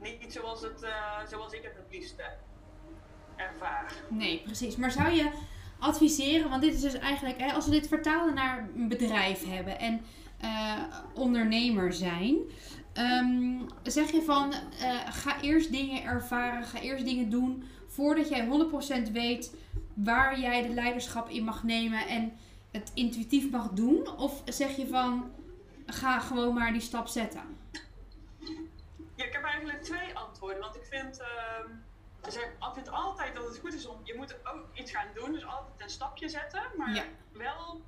niet 0.00 0.32
zoals, 0.32 0.62
het, 0.62 0.82
uh, 0.82 1.26
zoals 1.28 1.52
ik 1.52 1.62
het 1.62 1.76
het 1.76 1.86
liefste 1.90 2.24
ervaar. 3.36 3.92
Nee, 4.08 4.42
precies. 4.42 4.76
Maar 4.76 4.90
zou 4.90 5.10
je 5.10 5.30
adviseren, 5.78 6.50
want 6.50 6.62
dit 6.62 6.74
is 6.74 6.80
dus 6.80 6.94
eigenlijk, 6.94 7.40
hè, 7.40 7.52
als 7.52 7.64
we 7.64 7.70
dit 7.70 7.88
vertalen 7.88 8.34
naar 8.34 8.68
een 8.76 8.88
bedrijf 8.88 9.48
hebben 9.48 9.78
en 9.78 10.04
uh, 10.42 10.82
ondernemer 11.14 11.92
zijn. 11.92 12.36
Um, 12.94 13.66
zeg 13.82 14.10
je 14.10 14.22
van 14.22 14.52
uh, 14.52 15.00
ga 15.10 15.40
eerst 15.40 15.72
dingen 15.72 16.02
ervaren, 16.02 16.64
ga 16.64 16.80
eerst 16.80 17.04
dingen 17.04 17.30
doen 17.30 17.64
voordat 17.86 18.28
jij 18.28 18.48
100% 19.08 19.12
weet 19.12 19.54
waar 19.96 20.40
jij 20.40 20.62
de 20.62 20.74
leiderschap 20.74 21.28
in 21.28 21.44
mag 21.44 21.62
nemen 21.62 22.06
en 22.06 22.38
het 22.70 22.90
intuïtief 22.94 23.50
mag 23.50 23.68
doen? 23.70 24.18
Of 24.18 24.42
zeg 24.44 24.76
je 24.76 24.86
van 24.86 25.32
ga 25.86 26.20
gewoon 26.20 26.54
maar 26.54 26.72
die 26.72 26.80
stap 26.80 27.06
zetten? 27.06 27.58
Ja, 29.14 29.24
ik 29.24 29.32
heb 29.32 29.42
eigenlijk 29.42 29.82
twee 29.82 30.14
antwoorden. 30.14 30.60
Want 30.60 30.76
ik 30.76 30.84
vind, 30.84 31.20
uh, 31.20 31.70
ik 32.26 32.74
vind 32.74 32.90
altijd 32.90 33.34
dat 33.34 33.44
het 33.44 33.58
goed 33.58 33.74
is 33.74 33.86
om, 33.86 34.00
je 34.04 34.14
moet 34.16 34.34
ook 34.34 34.66
iets 34.74 34.90
gaan 34.90 35.08
doen, 35.14 35.32
dus 35.32 35.46
altijd 35.46 35.80
een 35.80 35.90
stapje 35.90 36.28
zetten, 36.28 36.62
maar 36.76 36.94
ja. 36.94 37.04
wel 37.32 37.82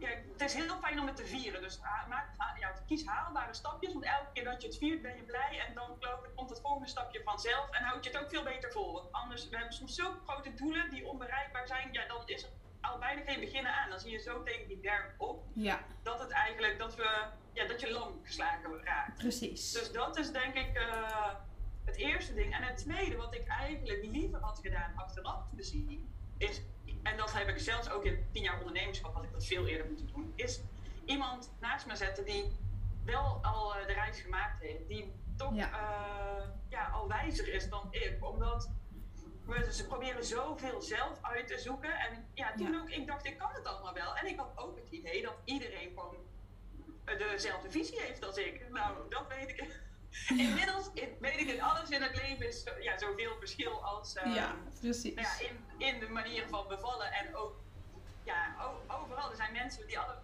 ja, 0.00 0.08
het 0.32 0.40
is 0.40 0.54
heel 0.54 0.78
fijn 0.78 1.00
om 1.00 1.06
het 1.06 1.16
te 1.16 1.26
vieren. 1.26 1.62
Dus 1.62 1.80
maak, 2.08 2.28
ja, 2.58 2.74
kies 2.86 3.06
haalbare 3.06 3.54
stapjes. 3.54 3.92
Want 3.92 4.04
elke 4.04 4.32
keer 4.32 4.44
dat 4.44 4.62
je 4.62 4.68
het 4.68 4.78
viert, 4.78 5.02
ben 5.02 5.16
je 5.16 5.22
blij. 5.22 5.64
En 5.66 5.74
dan 5.74 5.96
geloof 6.00 6.24
ik, 6.24 6.30
komt 6.34 6.50
het 6.50 6.60
volgende 6.60 6.88
stapje 6.88 7.22
vanzelf. 7.24 7.70
En 7.70 7.84
houd 7.84 8.04
je 8.04 8.10
het 8.10 8.20
ook 8.20 8.28
veel 8.28 8.42
beter 8.42 8.72
vol. 8.72 8.92
Want 8.92 9.12
anders, 9.12 9.48
we 9.48 9.56
hebben 9.56 9.74
soms 9.74 9.94
zulke 9.94 10.18
grote 10.26 10.54
doelen 10.54 10.90
die 10.90 11.06
onbereikbaar 11.06 11.66
zijn. 11.66 11.88
Ja, 11.92 12.06
dan 12.06 12.22
is 12.24 12.42
er 12.42 12.50
al 12.80 12.98
bijna 12.98 13.22
geen 13.22 13.40
beginnen 13.40 13.72
aan. 13.72 13.90
Dan 13.90 14.00
zie 14.00 14.10
je 14.10 14.18
zo 14.18 14.42
tegen 14.42 14.68
die 14.68 14.76
berg 14.76 15.14
op. 15.18 15.44
Ja. 15.54 15.80
Dat 16.02 16.20
het 16.20 16.30
eigenlijk, 16.30 16.78
dat 16.78 16.96
we, 16.96 17.26
ja, 17.52 17.66
dat 17.66 17.80
je 17.80 17.90
lam 17.90 18.20
geslagen 18.22 18.84
raakt. 18.84 19.18
Precies. 19.18 19.72
Dus 19.72 19.92
dat 19.92 20.18
is 20.18 20.32
denk 20.32 20.54
ik 20.54 20.78
uh, 20.78 21.34
het 21.84 21.96
eerste 21.96 22.34
ding. 22.34 22.54
En 22.54 22.62
het 22.62 22.76
tweede, 22.76 23.16
wat 23.16 23.34
ik 23.34 23.46
eigenlijk 23.46 24.04
liever 24.04 24.40
had 24.40 24.58
gedaan 24.62 24.92
achteraf 24.96 25.44
te 25.56 25.62
zien, 25.62 26.14
is 26.38 26.62
en 27.02 27.16
dat 27.16 27.32
heb 27.32 27.48
ik 27.48 27.58
zelfs 27.58 27.90
ook 27.90 28.04
in 28.04 28.26
tien 28.32 28.42
jaar 28.42 28.58
ondernemerschap, 28.58 29.14
had 29.14 29.24
ik 29.24 29.32
dat 29.32 29.46
veel 29.46 29.66
eerder 29.66 29.86
moeten 29.86 30.06
doen, 30.06 30.32
is 30.36 30.60
iemand 31.04 31.52
naast 31.60 31.86
me 31.86 31.96
zetten 31.96 32.24
die 32.24 32.44
wel 33.04 33.38
al 33.42 33.76
uh, 33.76 33.86
de 33.86 33.92
reis 33.92 34.20
gemaakt 34.20 34.60
heeft, 34.60 34.88
die 34.88 35.12
toch 35.36 35.54
ja. 35.54 35.68
Uh, 35.68 36.48
ja, 36.68 36.88
al 36.88 37.08
wijzer 37.08 37.54
is 37.54 37.68
dan 37.68 37.88
ik. 37.90 38.16
Omdat 38.20 38.70
we, 39.44 39.72
ze 39.72 39.86
proberen 39.86 40.24
zoveel 40.24 40.82
zelf 40.82 41.18
uit 41.22 41.46
te 41.46 41.58
zoeken. 41.58 41.98
En 41.98 42.28
ja, 42.34 42.52
toen 42.56 42.80
ook, 42.80 42.90
ik 42.90 43.06
dacht, 43.06 43.26
ik 43.26 43.38
kan 43.38 43.50
het 43.52 43.66
allemaal 43.66 43.94
wel. 43.94 44.16
En 44.16 44.26
ik 44.26 44.38
had 44.38 44.52
ook 44.54 44.76
het 44.76 44.90
idee 44.90 45.22
dat 45.22 45.34
iedereen 45.44 45.88
gewoon 45.88 46.16
dezelfde 47.04 47.70
visie 47.70 48.00
heeft 48.00 48.24
als 48.24 48.36
ik. 48.36 48.70
Nou, 48.70 49.08
dat 49.08 49.26
weet 49.28 49.48
ik. 49.48 49.80
Inmiddels 50.28 50.90
weet 51.18 51.40
ik 51.40 51.48
in 51.48 51.62
alles 51.62 51.88
in 51.88 52.02
het 52.02 52.16
leven 52.16 52.48
is 52.48 52.64
ja, 52.80 52.98
zoveel 52.98 53.36
verschil 53.38 53.84
als 53.84 54.16
uh, 54.16 54.34
ja, 54.34 54.54
precies. 54.80 55.14
Nou 55.14 55.26
ja, 55.26 55.48
in, 55.48 55.86
in 55.86 56.00
de 56.00 56.08
manier 56.08 56.48
van 56.48 56.68
bevallen 56.68 57.12
en 57.12 57.36
ook 57.36 57.54
ja, 58.24 58.54
overal. 58.86 59.30
Er 59.30 59.36
zijn 59.36 59.52
mensen 59.52 59.86
die 59.86 59.98
alle, 59.98 60.18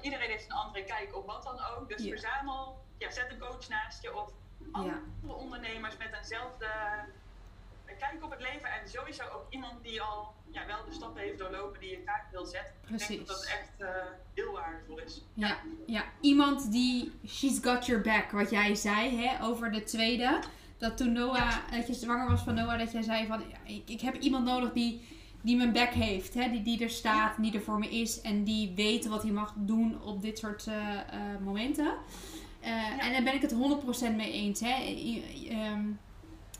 iedereen 0.00 0.30
heeft 0.30 0.44
een 0.44 0.52
andere 0.52 0.84
kijk 0.84 1.16
op 1.16 1.26
wat 1.26 1.42
dan 1.42 1.64
ook. 1.64 1.88
Dus 1.88 2.08
verzamel, 2.08 2.84
ja, 2.98 3.10
zet 3.10 3.30
een 3.30 3.38
coach 3.38 3.68
naast 3.68 4.02
je 4.02 4.14
of 4.14 4.32
andere 4.72 5.00
ondernemers 5.22 5.96
met 5.96 6.12
eenzelfde 6.12 6.68
kijk 7.98 8.24
op 8.24 8.30
het 8.30 8.40
leven. 8.40 8.68
En 8.70 8.88
sowieso 8.88 9.22
ook 9.22 9.46
iemand 9.50 9.82
die 9.82 10.02
al 10.02 10.34
ja, 10.50 10.66
wel 10.66 10.84
de 10.84 10.92
stappen 10.92 11.22
heeft 11.22 11.38
doorlopen 11.38 11.80
die 11.80 11.90
je 11.90 12.00
graag 12.04 12.30
wil 12.30 12.44
zetten. 12.44 12.74
Precies. 12.80 13.08
Ik 13.08 13.16
denk 13.16 13.28
dat 13.28 13.36
dat 13.36 13.46
echt 13.46 13.72
uh, 13.78 13.88
heel 14.34 14.52
waardevol 14.52 14.98
is. 15.00 15.24
Ja. 15.34 15.58
ja, 15.86 16.04
iemand 16.20 16.72
die 16.72 17.12
she's 17.26 17.58
got 17.62 17.86
your 17.86 18.02
back, 18.02 18.30
wat 18.30 18.50
jij 18.50 18.74
zei 18.74 19.16
hè, 19.16 19.44
over 19.44 19.72
de 19.72 19.82
tweede. 19.82 20.42
Dat 20.78 20.96
toen 20.96 21.12
Noah, 21.12 21.54
dat 21.70 21.86
je 21.86 21.94
zwanger 21.94 22.30
was 22.30 22.42
van 22.42 22.54
Noah, 22.54 22.78
dat 22.78 22.92
jij 22.92 23.02
zei 23.02 23.26
van 23.26 23.42
ik, 23.64 23.88
ik 23.88 24.00
heb 24.00 24.14
iemand 24.14 24.44
nodig 24.44 24.72
die, 24.72 25.06
die 25.40 25.56
mijn 25.56 25.72
back 25.72 25.92
heeft. 25.92 26.34
Hè, 26.34 26.50
die, 26.50 26.62
die 26.62 26.82
er 26.82 26.90
staat, 26.90 27.42
die 27.42 27.54
er 27.54 27.62
voor 27.62 27.78
me 27.78 27.88
is 27.88 28.20
en 28.20 28.44
die 28.44 28.72
weet 28.74 29.06
wat 29.06 29.22
hij 29.22 29.32
mag 29.32 29.54
doen 29.56 30.02
op 30.02 30.22
dit 30.22 30.38
soort 30.38 30.66
uh, 30.66 30.74
uh, 30.74 30.94
momenten. 31.40 31.94
En 32.98 33.12
daar 33.12 33.22
ben 33.22 33.34
ik 33.34 33.42
het 33.42 33.54
100% 34.12 34.16
mee 34.16 34.32
eens. 34.32 34.60
Hè. 34.60 34.96
Um, 35.72 35.98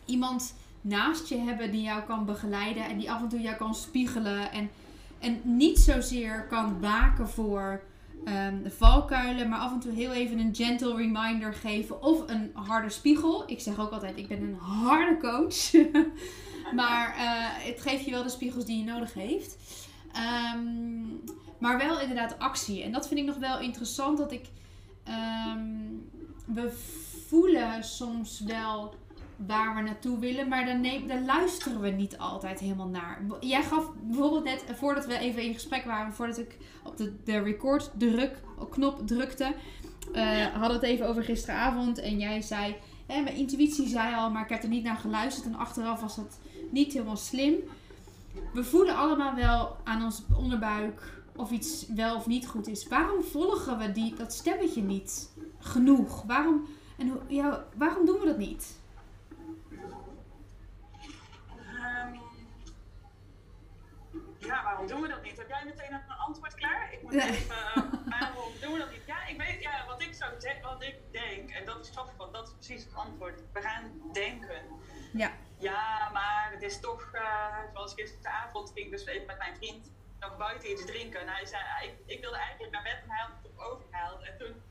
iemand 0.05 0.55
naast 0.87 1.29
je 1.29 1.37
hebben 1.37 1.71
die 1.71 1.83
jou 1.83 2.03
kan 2.03 2.25
begeleiden 2.25 2.85
en 2.85 2.99
die 2.99 3.11
af 3.11 3.21
en 3.21 3.29
toe 3.29 3.41
jou 3.41 3.57
kan 3.57 3.75
spiegelen. 3.75 4.53
En, 4.53 4.71
en 5.19 5.41
niet 5.43 5.79
zozeer 5.79 6.47
kan 6.49 6.81
waken 6.81 7.29
voor 7.29 7.83
um, 8.25 8.63
de 8.63 8.71
valkuilen, 8.71 9.49
maar 9.49 9.59
af 9.59 9.73
en 9.73 9.81
toe 9.81 9.93
heel 9.93 10.13
even 10.13 10.39
een 10.39 10.55
gentle 10.55 10.97
reminder 10.97 11.55
geven 11.55 12.03
of 12.03 12.29
een 12.29 12.51
harde 12.55 12.91
spiegel. 12.91 13.43
Ik 13.47 13.61
zeg 13.61 13.81
ook 13.81 13.91
altijd, 13.91 14.17
ik 14.17 14.29
ben 14.29 14.43
een 14.43 14.59
harde 14.59 15.17
coach. 15.17 15.73
maar 16.81 17.17
uh, 17.17 17.25
het 17.67 17.81
geeft 17.81 18.05
je 18.05 18.11
wel 18.11 18.23
de 18.23 18.29
spiegels 18.29 18.65
die 18.65 18.79
je 18.79 18.85
nodig 18.85 19.15
heeft. 19.15 19.57
Um, 20.55 21.21
maar 21.59 21.79
wel 21.79 22.01
inderdaad 22.01 22.39
actie. 22.39 22.83
En 22.83 22.93
dat 22.93 23.09
vind 23.09 23.21
ik 23.21 23.27
nog 23.27 23.37
wel 23.37 23.61
interessant 23.61 24.19
dat 24.19 24.33
ik. 24.33 24.47
Um, 25.09 26.11
we 26.47 26.73
voelen 27.29 27.85
soms 27.85 28.41
wel 28.41 28.95
waar 29.47 29.75
we 29.75 29.81
naartoe 29.81 30.19
willen, 30.19 30.49
maar 30.49 30.65
dan, 30.65 30.81
neem, 30.81 31.07
dan 31.07 31.25
luisteren 31.25 31.81
we 31.81 31.89
niet 31.89 32.19
altijd 32.19 32.61
helemaal 32.61 32.89
naar. 32.89 33.23
Jij 33.41 33.63
gaf 33.63 33.91
bijvoorbeeld 34.03 34.45
net, 34.45 34.65
voordat 34.75 35.07
we 35.07 35.19
even 35.19 35.43
in 35.43 35.55
gesprek 35.55 35.85
waren, 35.85 36.13
voordat 36.13 36.39
ik 36.39 36.57
op 36.83 36.97
de, 36.97 37.15
de 37.25 37.39
record 37.39 37.91
druk, 37.95 38.43
knop 38.71 39.07
drukte, 39.07 39.55
uh, 40.15 40.47
hadden 40.47 40.81
we 40.81 40.87
het 40.87 40.95
even 40.95 41.09
over 41.09 41.25
gisteravond 41.25 41.99
en 41.99 42.19
jij 42.19 42.43
zei, 42.43 42.77
hè, 43.07 43.23
mijn 43.23 43.37
intuïtie 43.37 43.89
zei 43.89 44.15
al, 44.15 44.31
maar 44.31 44.43
ik 44.43 44.49
heb 44.49 44.63
er 44.63 44.69
niet 44.69 44.85
naar 44.85 44.97
geluisterd 44.97 45.47
en 45.47 45.55
achteraf 45.55 46.01
was 46.01 46.17
dat 46.17 46.39
niet 46.71 46.93
helemaal 46.93 47.17
slim. 47.17 47.55
We 48.53 48.65
voelen 48.65 48.97
allemaal 48.97 49.35
wel 49.35 49.77
aan 49.85 50.05
ons 50.05 50.23
onderbuik 50.37 51.23
of 51.37 51.51
iets 51.51 51.87
wel 51.95 52.17
of 52.17 52.27
niet 52.27 52.47
goed 52.47 52.69
is. 52.69 52.89
Waarom 52.89 53.23
volgen 53.23 53.79
we 53.79 53.93
die, 53.93 54.15
dat 54.15 54.33
stemmetje 54.33 54.83
niet 54.83 55.31
genoeg? 55.59 56.23
Waarom, 56.23 56.67
en, 56.99 57.19
ja, 57.29 57.65
waarom 57.77 58.07
doen 58.07 58.19
we 58.19 58.27
dat 58.27 58.39
niet? 58.39 58.79
Ja, 64.47 64.63
waarom 64.63 64.87
doen 64.87 65.01
we 65.01 65.09
dat 65.09 65.23
niet? 65.23 65.37
Heb 65.37 65.49
jij 65.49 65.65
meteen 65.65 65.93
een 65.93 66.17
antwoord 66.27 66.55
klaar? 66.55 66.93
Ik 66.93 67.03
moet 67.03 67.15
even, 67.15 67.57
uh, 67.57 67.77
waarom 68.19 68.53
doen 68.61 68.73
we 68.73 68.79
dat 68.79 68.91
niet? 68.91 69.07
Ja, 69.07 69.27
ik 69.27 69.37
weet, 69.37 69.63
ja, 69.63 69.87
wat 69.87 70.03
ik 70.03 70.15
zou 70.15 70.41
zeggen, 70.41 70.63
wat 70.63 70.83
ik 70.83 70.97
denk, 71.11 71.51
en 71.51 71.65
dat 71.65 71.81
is 71.85 71.91
grappig, 71.91 72.17
want 72.17 72.33
dat 72.33 72.47
is 72.47 72.53
precies 72.53 72.85
het 72.85 72.95
antwoord. 72.95 73.43
We 73.53 73.61
gaan 73.61 74.01
denken. 74.13 74.63
Ja. 75.13 75.31
Ja, 75.59 76.11
maar 76.13 76.51
het 76.53 76.63
is 76.63 76.81
toch, 76.81 77.11
uh, 77.15 77.59
zoals 77.73 77.95
gisteravond 77.95 78.73
ging 78.75 78.87
ik 78.87 78.91
dus 78.91 79.07
even 79.07 79.27
met 79.27 79.39
mijn 79.39 79.57
vriend 79.57 79.91
nog 80.21 80.37
buiten 80.37 80.71
iets 80.71 80.85
drinken. 80.85 81.21
En 81.21 81.29
hij 81.29 81.47
zei, 81.47 81.63
ik, 81.83 81.95
ik 82.07 82.21
wilde 82.21 82.37
eigenlijk 82.37 82.73
naar 82.73 82.83
bed 82.83 82.99
en 83.03 83.11
hij 83.11 83.21
had 83.21 83.31
het 83.43 83.51
op 83.51 83.59
overgehaald. 83.59 84.23
En 84.23 84.39
toen, 84.39 84.63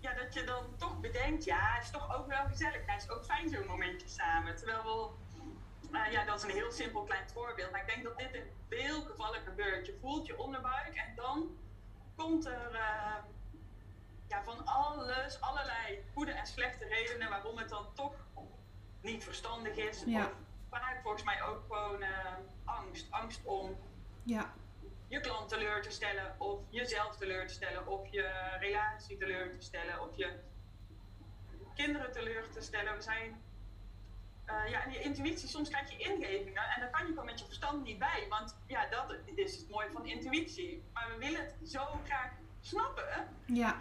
ja, 0.00 0.14
dat 0.14 0.34
je 0.34 0.44
dan 0.44 0.76
toch 0.76 1.00
bedenkt, 1.00 1.44
ja, 1.44 1.74
het 1.74 1.84
is 1.84 1.90
toch 1.90 2.16
ook 2.16 2.26
wel 2.26 2.44
gezellig. 2.46 2.80
Het 2.86 3.02
is 3.02 3.10
ook 3.10 3.24
fijn 3.24 3.48
zo'n 3.48 3.66
momentje 3.66 4.08
samen. 4.08 4.56
Terwijl 4.56 4.82
we 4.82 5.31
uh, 5.92 6.12
ja, 6.12 6.24
dat 6.24 6.36
is 6.36 6.42
een 6.42 6.50
heel 6.50 6.72
simpel 6.72 7.02
klein 7.02 7.28
voorbeeld. 7.28 7.70
Maar 7.70 7.80
ik 7.80 7.86
denk 7.86 8.04
dat 8.04 8.18
dit 8.18 8.34
in 8.34 8.50
veel 8.68 9.02
gevallen 9.02 9.40
gebeurt. 9.40 9.86
Je 9.86 9.98
voelt 10.00 10.26
je 10.26 10.38
onderbuik 10.38 10.94
en 10.94 11.14
dan 11.14 11.58
komt 12.16 12.46
er 12.46 12.70
uh, 12.72 13.14
ja, 14.28 14.42
van 14.44 14.66
alles, 14.66 15.40
allerlei 15.40 16.04
goede 16.14 16.32
en 16.32 16.46
slechte 16.46 16.84
redenen 16.86 17.28
waarom 17.28 17.58
het 17.58 17.68
dan 17.68 17.94
toch 17.94 18.14
niet 19.00 19.24
verstandig 19.24 19.76
is. 19.76 20.02
Ja. 20.06 20.24
Of 20.24 20.32
vaak 20.70 21.00
volgens 21.02 21.22
mij 21.22 21.42
ook 21.42 21.62
gewoon 21.68 22.02
uh, 22.02 22.08
angst. 22.64 23.06
Angst 23.10 23.44
om 23.44 23.76
ja. 24.22 24.52
je 25.08 25.20
klant 25.20 25.48
teleur 25.48 25.82
te 25.82 25.90
stellen, 25.90 26.34
of 26.38 26.60
jezelf 26.68 27.16
teleur 27.16 27.46
te 27.46 27.54
stellen, 27.54 27.86
of 27.86 28.08
je 28.10 28.56
relatie 28.60 29.16
teleur 29.16 29.50
te 29.50 29.60
stellen, 29.60 30.00
of 30.00 30.16
je 30.16 30.40
kinderen 31.74 32.12
teleur 32.12 32.50
te 32.50 32.60
stellen. 32.60 32.94
We 32.94 33.02
zijn 33.02 33.42
uh, 34.46 34.70
ja, 34.70 34.84
en 34.84 34.92
je 34.92 35.00
intuïtie, 35.00 35.48
soms 35.48 35.68
krijg 35.68 35.90
je 35.90 35.96
ingevingen 35.96 36.62
en 36.62 36.80
daar 36.80 36.90
kan 36.90 37.00
je 37.00 37.08
gewoon 37.08 37.24
met 37.24 37.38
je 37.38 37.44
verstand 37.44 37.84
niet 37.84 37.98
bij. 37.98 38.26
Want 38.28 38.56
ja, 38.66 38.86
dat 38.86 39.16
is 39.34 39.56
het 39.56 39.68
mooie 39.68 39.90
van 39.92 40.06
intuïtie. 40.06 40.82
Maar 40.92 41.08
we 41.08 41.24
willen 41.24 41.40
het 41.40 41.70
zo 41.70 42.00
graag 42.04 42.30
snappen. 42.60 43.28
Ja. 43.46 43.80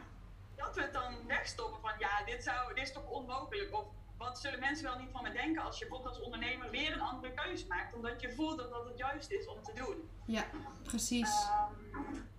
Dat 0.56 0.76
we 0.76 0.82
het 0.82 0.94
dan 0.94 1.28
wegstoppen 1.28 1.82
van 1.82 1.92
ja, 2.00 2.24
dit, 2.26 2.44
zou, 2.44 2.74
dit 2.74 2.84
is 2.84 2.94
toch 2.94 3.10
onmogelijk. 3.10 3.74
Of 3.74 3.86
wat 4.18 4.40
zullen 4.40 4.60
mensen 4.60 4.84
wel 4.84 5.00
niet 5.00 5.12
van 5.12 5.24
me 5.24 5.32
denken 5.32 5.64
als 5.64 5.80
je 5.80 5.86
bijvoorbeeld 5.86 6.16
als 6.16 6.26
ondernemer 6.26 6.70
weer 6.70 6.94
een 6.94 7.02
andere 7.02 7.34
keuze 7.34 7.68
maakt. 7.68 7.96
Omdat 7.96 8.22
je 8.22 8.34
voelt 8.34 8.58
dat 8.58 8.70
dat 8.70 8.86
het 8.86 8.98
juist 8.98 9.32
is 9.32 9.48
om 9.48 9.64
te 9.64 9.74
doen. 9.74 10.10
Ja, 10.26 10.46
precies. 10.84 11.48
Um, 11.94 12.30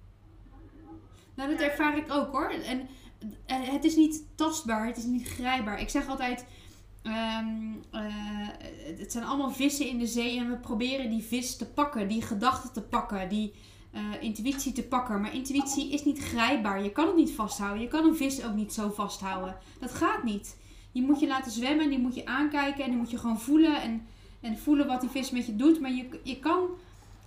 nou, 1.35 1.51
dat 1.51 1.61
ervaar 1.61 1.97
ik 1.97 2.13
ook 2.13 2.33
hoor. 2.33 2.51
En 2.51 2.89
het 3.47 3.85
is 3.85 3.97
niet 3.97 4.37
tastbaar, 4.37 4.87
het 4.87 4.97
is 4.97 5.05
niet 5.05 5.29
grijpbaar. 5.29 5.81
Ik 5.81 5.89
zeg 5.89 6.09
altijd 6.09 6.47
Um, 7.03 7.83
uh, 7.95 8.01
het 8.99 9.13
zijn 9.13 9.25
allemaal 9.25 9.51
vissen 9.51 9.89
in 9.89 9.99
de 9.99 10.07
zee 10.07 10.39
en 10.39 10.51
we 10.51 10.57
proberen 10.57 11.11
die 11.11 11.23
vis 11.23 11.57
te 11.57 11.67
pakken, 11.67 12.09
die 12.09 12.23
gedachten 12.23 12.73
te 12.73 12.83
pakken, 12.83 13.29
die 13.29 13.53
uh, 13.95 14.01
intuïtie 14.21 14.73
te 14.73 14.83
pakken. 14.83 15.21
Maar 15.21 15.35
intuïtie 15.35 15.93
is 15.93 16.05
niet 16.05 16.19
grijpbaar. 16.19 16.83
Je 16.83 16.93
kan 16.93 17.07
het 17.07 17.17
niet 17.17 17.33
vasthouden. 17.33 17.83
Je 17.83 17.89
kan 17.89 18.05
een 18.05 18.17
vis 18.17 18.45
ook 18.45 18.55
niet 18.55 18.73
zo 18.73 18.91
vasthouden. 18.91 19.57
Dat 19.81 19.95
gaat 19.95 20.23
niet. 20.23 20.57
Die 20.93 21.03
moet 21.03 21.21
je 21.21 21.27
laten 21.27 21.53
zwemmen, 21.53 21.89
die 21.89 21.99
moet 21.99 22.15
je 22.15 22.27
aankijken 22.27 22.85
en 22.85 22.91
die 22.91 22.99
moet 22.99 23.11
je 23.11 23.19
gewoon 23.19 23.41
voelen 23.41 23.83
en, 23.83 24.07
en 24.41 24.59
voelen 24.59 24.87
wat 24.87 25.01
die 25.01 25.11
vis 25.11 25.31
met 25.31 25.47
je 25.47 25.57
doet. 25.57 25.81
Maar 25.81 25.93
je, 25.93 26.21
je 26.23 26.39
kan 26.39 26.67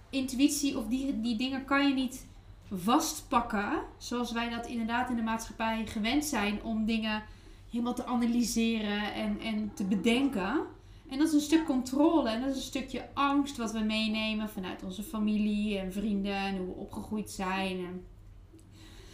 intuïtie 0.09 0.77
of 0.77 0.87
die, 0.87 1.21
die 1.21 1.37
dingen 1.37 1.65
kan 1.65 1.87
je 1.87 1.93
niet 1.93 2.25
vastpakken 2.71 3.81
zoals 3.97 4.31
wij 4.31 4.49
dat 4.49 4.67
inderdaad 4.67 5.09
in 5.09 5.15
de 5.15 5.21
maatschappij 5.21 5.85
gewend 5.85 6.25
zijn 6.25 6.63
om 6.63 6.85
dingen 6.85 7.23
helemaal 7.69 7.93
te 7.93 8.05
analyseren 8.05 9.13
en, 9.13 9.39
en 9.39 9.71
te 9.73 9.83
bedenken. 9.83 10.61
En 11.09 11.17
dat 11.17 11.27
is 11.27 11.33
een 11.33 11.39
stuk 11.39 11.65
controle 11.65 12.29
en 12.29 12.41
dat 12.41 12.49
is 12.49 12.55
een 12.55 12.61
stukje 12.61 13.07
angst 13.13 13.57
wat 13.57 13.71
we 13.71 13.79
meenemen 13.79 14.49
vanuit 14.49 14.83
onze 14.83 15.03
familie 15.03 15.77
en 15.77 15.93
vrienden 15.93 16.35
en 16.35 16.57
hoe 16.57 16.65
we 16.65 16.73
opgegroeid 16.73 17.29
zijn. 17.29 17.77
En 17.77 18.05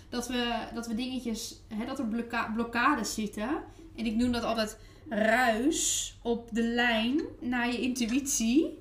dat, 0.09 0.27
we, 0.27 0.67
dat 0.73 0.87
we 0.87 0.95
dingetjes, 0.95 1.61
hè, 1.67 1.85
dat 1.85 1.99
er 1.99 2.07
blokka 2.07 2.51
blokkades 2.53 3.13
zitten. 3.13 3.63
En 3.95 4.05
ik 4.05 4.15
noem 4.15 4.31
dat 4.31 4.43
altijd 4.43 4.79
ruis 5.09 6.13
op 6.21 6.49
de 6.51 6.63
lijn 6.63 7.21
naar 7.39 7.67
je 7.67 7.81
intuïtie. 7.81 8.79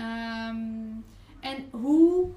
Um, 0.00 1.04
en 1.40 1.64
hoe 1.70 2.30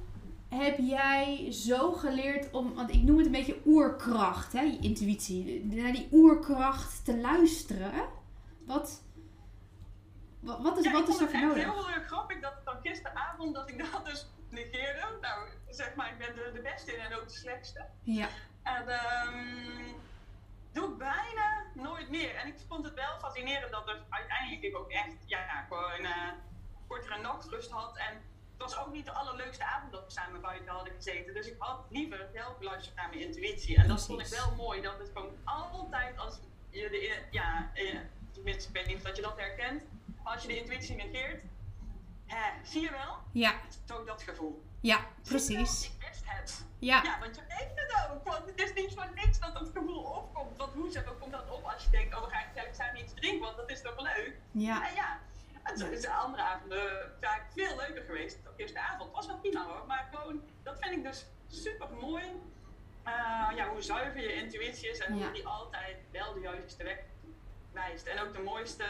heb 0.56 0.78
jij 0.78 1.52
zo 1.52 1.92
geleerd 1.92 2.52
om, 2.52 2.74
want 2.74 2.94
ik 2.94 3.02
noem 3.02 3.18
het 3.18 3.26
een 3.26 3.32
beetje 3.32 3.62
oerkracht, 3.66 4.54
hè, 4.54 4.62
je 4.62 4.80
intuïtie, 4.80 5.66
naar 5.66 5.92
die 5.92 6.08
oerkracht 6.12 7.06
te 7.06 7.18
luisteren? 7.18 8.10
Wat, 8.66 9.04
wat, 10.40 10.62
wat 10.62 10.78
is, 10.78 10.84
ja, 10.84 10.92
wat 10.92 11.08
is 11.08 11.20
er 11.20 11.30
voor 11.30 11.40
nodig? 11.40 11.58
Ik 11.58 11.66
het 11.66 11.76
heel 11.76 11.90
erg 11.90 12.08
grappig 12.08 12.40
dat 12.40 12.54
dan 12.66 12.76
gisteravond 12.84 13.56
dat 13.56 13.70
ik 13.70 13.92
dat 13.92 14.06
dus 14.06 14.28
negeerde. 14.50 15.18
Nou, 15.22 15.50
zeg 15.70 15.96
maar, 15.96 16.12
ik 16.12 16.18
ben 16.18 16.36
de, 16.36 16.52
de 16.54 16.62
beste 16.62 16.94
in 16.94 17.00
en 17.00 17.16
ook 17.16 17.28
de 17.28 17.34
slechtste. 17.34 17.86
Ja. 18.02 18.28
En 18.64 18.90
um, 18.90 19.96
doe 20.72 20.92
ik 20.92 20.98
bijna 20.98 21.64
nooit 21.74 22.10
meer. 22.10 22.36
En 22.36 22.48
ik 22.48 22.56
vond 22.68 22.86
het 22.86 22.94
wel 22.94 23.20
fascinerend 23.20 23.72
dat 23.72 23.88
er 23.88 24.04
uiteindelijk 24.10 24.62
ik 24.62 24.78
ook 24.78 24.92
echt, 24.92 25.16
ja, 25.26 25.66
gewoon 25.70 26.02
uh, 26.02 26.32
kortere 26.88 27.22
nachtrust 27.22 27.72
had 27.72 27.98
en 27.98 28.22
was 28.62 28.78
ook 28.78 28.92
niet 28.94 29.06
de 29.06 29.12
allerleukste 29.12 29.64
avond 29.66 29.92
dat 29.92 30.06
we 30.06 30.12
samen 30.12 30.42
buiten 30.42 30.68
hadden 30.68 30.94
gezeten. 30.94 31.34
Dus 31.34 31.48
ik 31.48 31.56
had 31.58 31.86
liever 31.90 32.30
wel 32.34 32.56
geluisterd 32.60 32.96
naar 32.96 33.10
mijn 33.10 33.22
intuïtie. 33.22 33.76
En 33.78 33.88
dat 33.88 34.06
vond 34.06 34.20
ik 34.20 34.28
wel 34.28 34.56
mooi. 34.56 34.82
Dat 34.82 35.00
het 35.00 35.10
gewoon 35.14 35.38
altijd 35.44 36.18
als 36.18 36.40
je 36.70 36.90
de, 36.90 37.22
ja, 37.32 37.72
tenminste, 38.32 38.68
ik 38.70 38.74
weet 38.74 38.88
niet 38.88 39.04
dat 39.04 39.16
je 39.16 39.22
dat 39.22 39.38
herkent. 39.38 39.84
Als 40.24 40.42
je 40.42 40.48
de 40.48 40.58
intuïtie 40.60 40.96
negeert, 40.96 41.44
hè, 42.26 42.52
zie 42.64 42.82
je 42.82 42.92
wel? 42.92 43.18
Ja, 43.32 43.54
Zo 43.88 44.04
dat 44.04 44.22
gevoel. 44.24 44.64
ja, 44.82 45.06
precies. 45.24 45.86
Ik 45.86 46.08
wist 46.08 46.22
het. 46.26 46.66
Ja, 46.80 47.04
Ja, 47.04 47.20
want 47.20 47.36
je 47.36 47.42
weet 47.48 47.72
het 47.76 48.10
ook. 48.12 48.24
Want 48.24 48.46
het 48.46 48.60
is 48.62 48.74
niet 48.74 48.94
voor 48.94 49.10
niks 49.16 49.40
dat 49.40 49.54
dat 49.54 49.70
gevoel 49.74 50.04
opkomt. 50.04 50.58
Want 50.58 50.74
hoe 50.74 50.92
zo 50.92 51.02
komt 51.20 51.32
dat 51.32 51.50
op 51.50 51.64
als 51.66 51.84
je 51.84 51.90
denkt, 51.90 52.16
oh 52.16 52.24
we 52.24 52.30
gaan 52.30 52.44
gezellig 52.54 52.76
samen 52.76 53.02
iets 53.02 53.14
drinken, 53.14 53.40
want 53.42 53.58
dat 53.58 53.70
is 53.70 53.82
toch 53.82 54.02
leuk. 54.02 54.34
ja, 54.52 54.88
En 54.90 54.96
ja, 54.96 55.20
het 55.80 55.92
is 55.92 56.02
de 56.02 56.12
andere 56.14 56.44
avonden 56.44 57.12
vaak 57.22 57.46
veel 57.56 57.76
leuker 57.76 58.04
geweest. 58.04 58.44
De 58.44 58.50
eerste 58.56 58.80
avond 58.80 59.12
was 59.12 59.28
wel 59.28 59.38
prima 59.40 59.66
hoor, 59.66 59.86
maar 59.88 60.08
gewoon, 60.14 60.44
dat 60.64 60.80
vind 60.80 60.96
ik 60.98 61.04
dus 61.04 61.26
super 61.48 61.90
mooi. 61.90 62.24
ja, 63.56 63.70
hoe 63.70 63.82
zuiver 63.82 64.22
je 64.22 64.34
intuïtie 64.34 64.90
is 64.90 65.00
en 65.00 65.16
Ja. 65.18 65.24
hoe 65.24 65.34
die 65.34 65.48
altijd 65.48 65.98
wel 66.12 66.34
de 66.34 66.40
juiste 66.40 66.84
weg 66.84 66.98
wijst. 67.72 68.06
En 68.08 68.20
ook 68.20 68.34
de 68.34 68.42
mooiste 68.42 68.86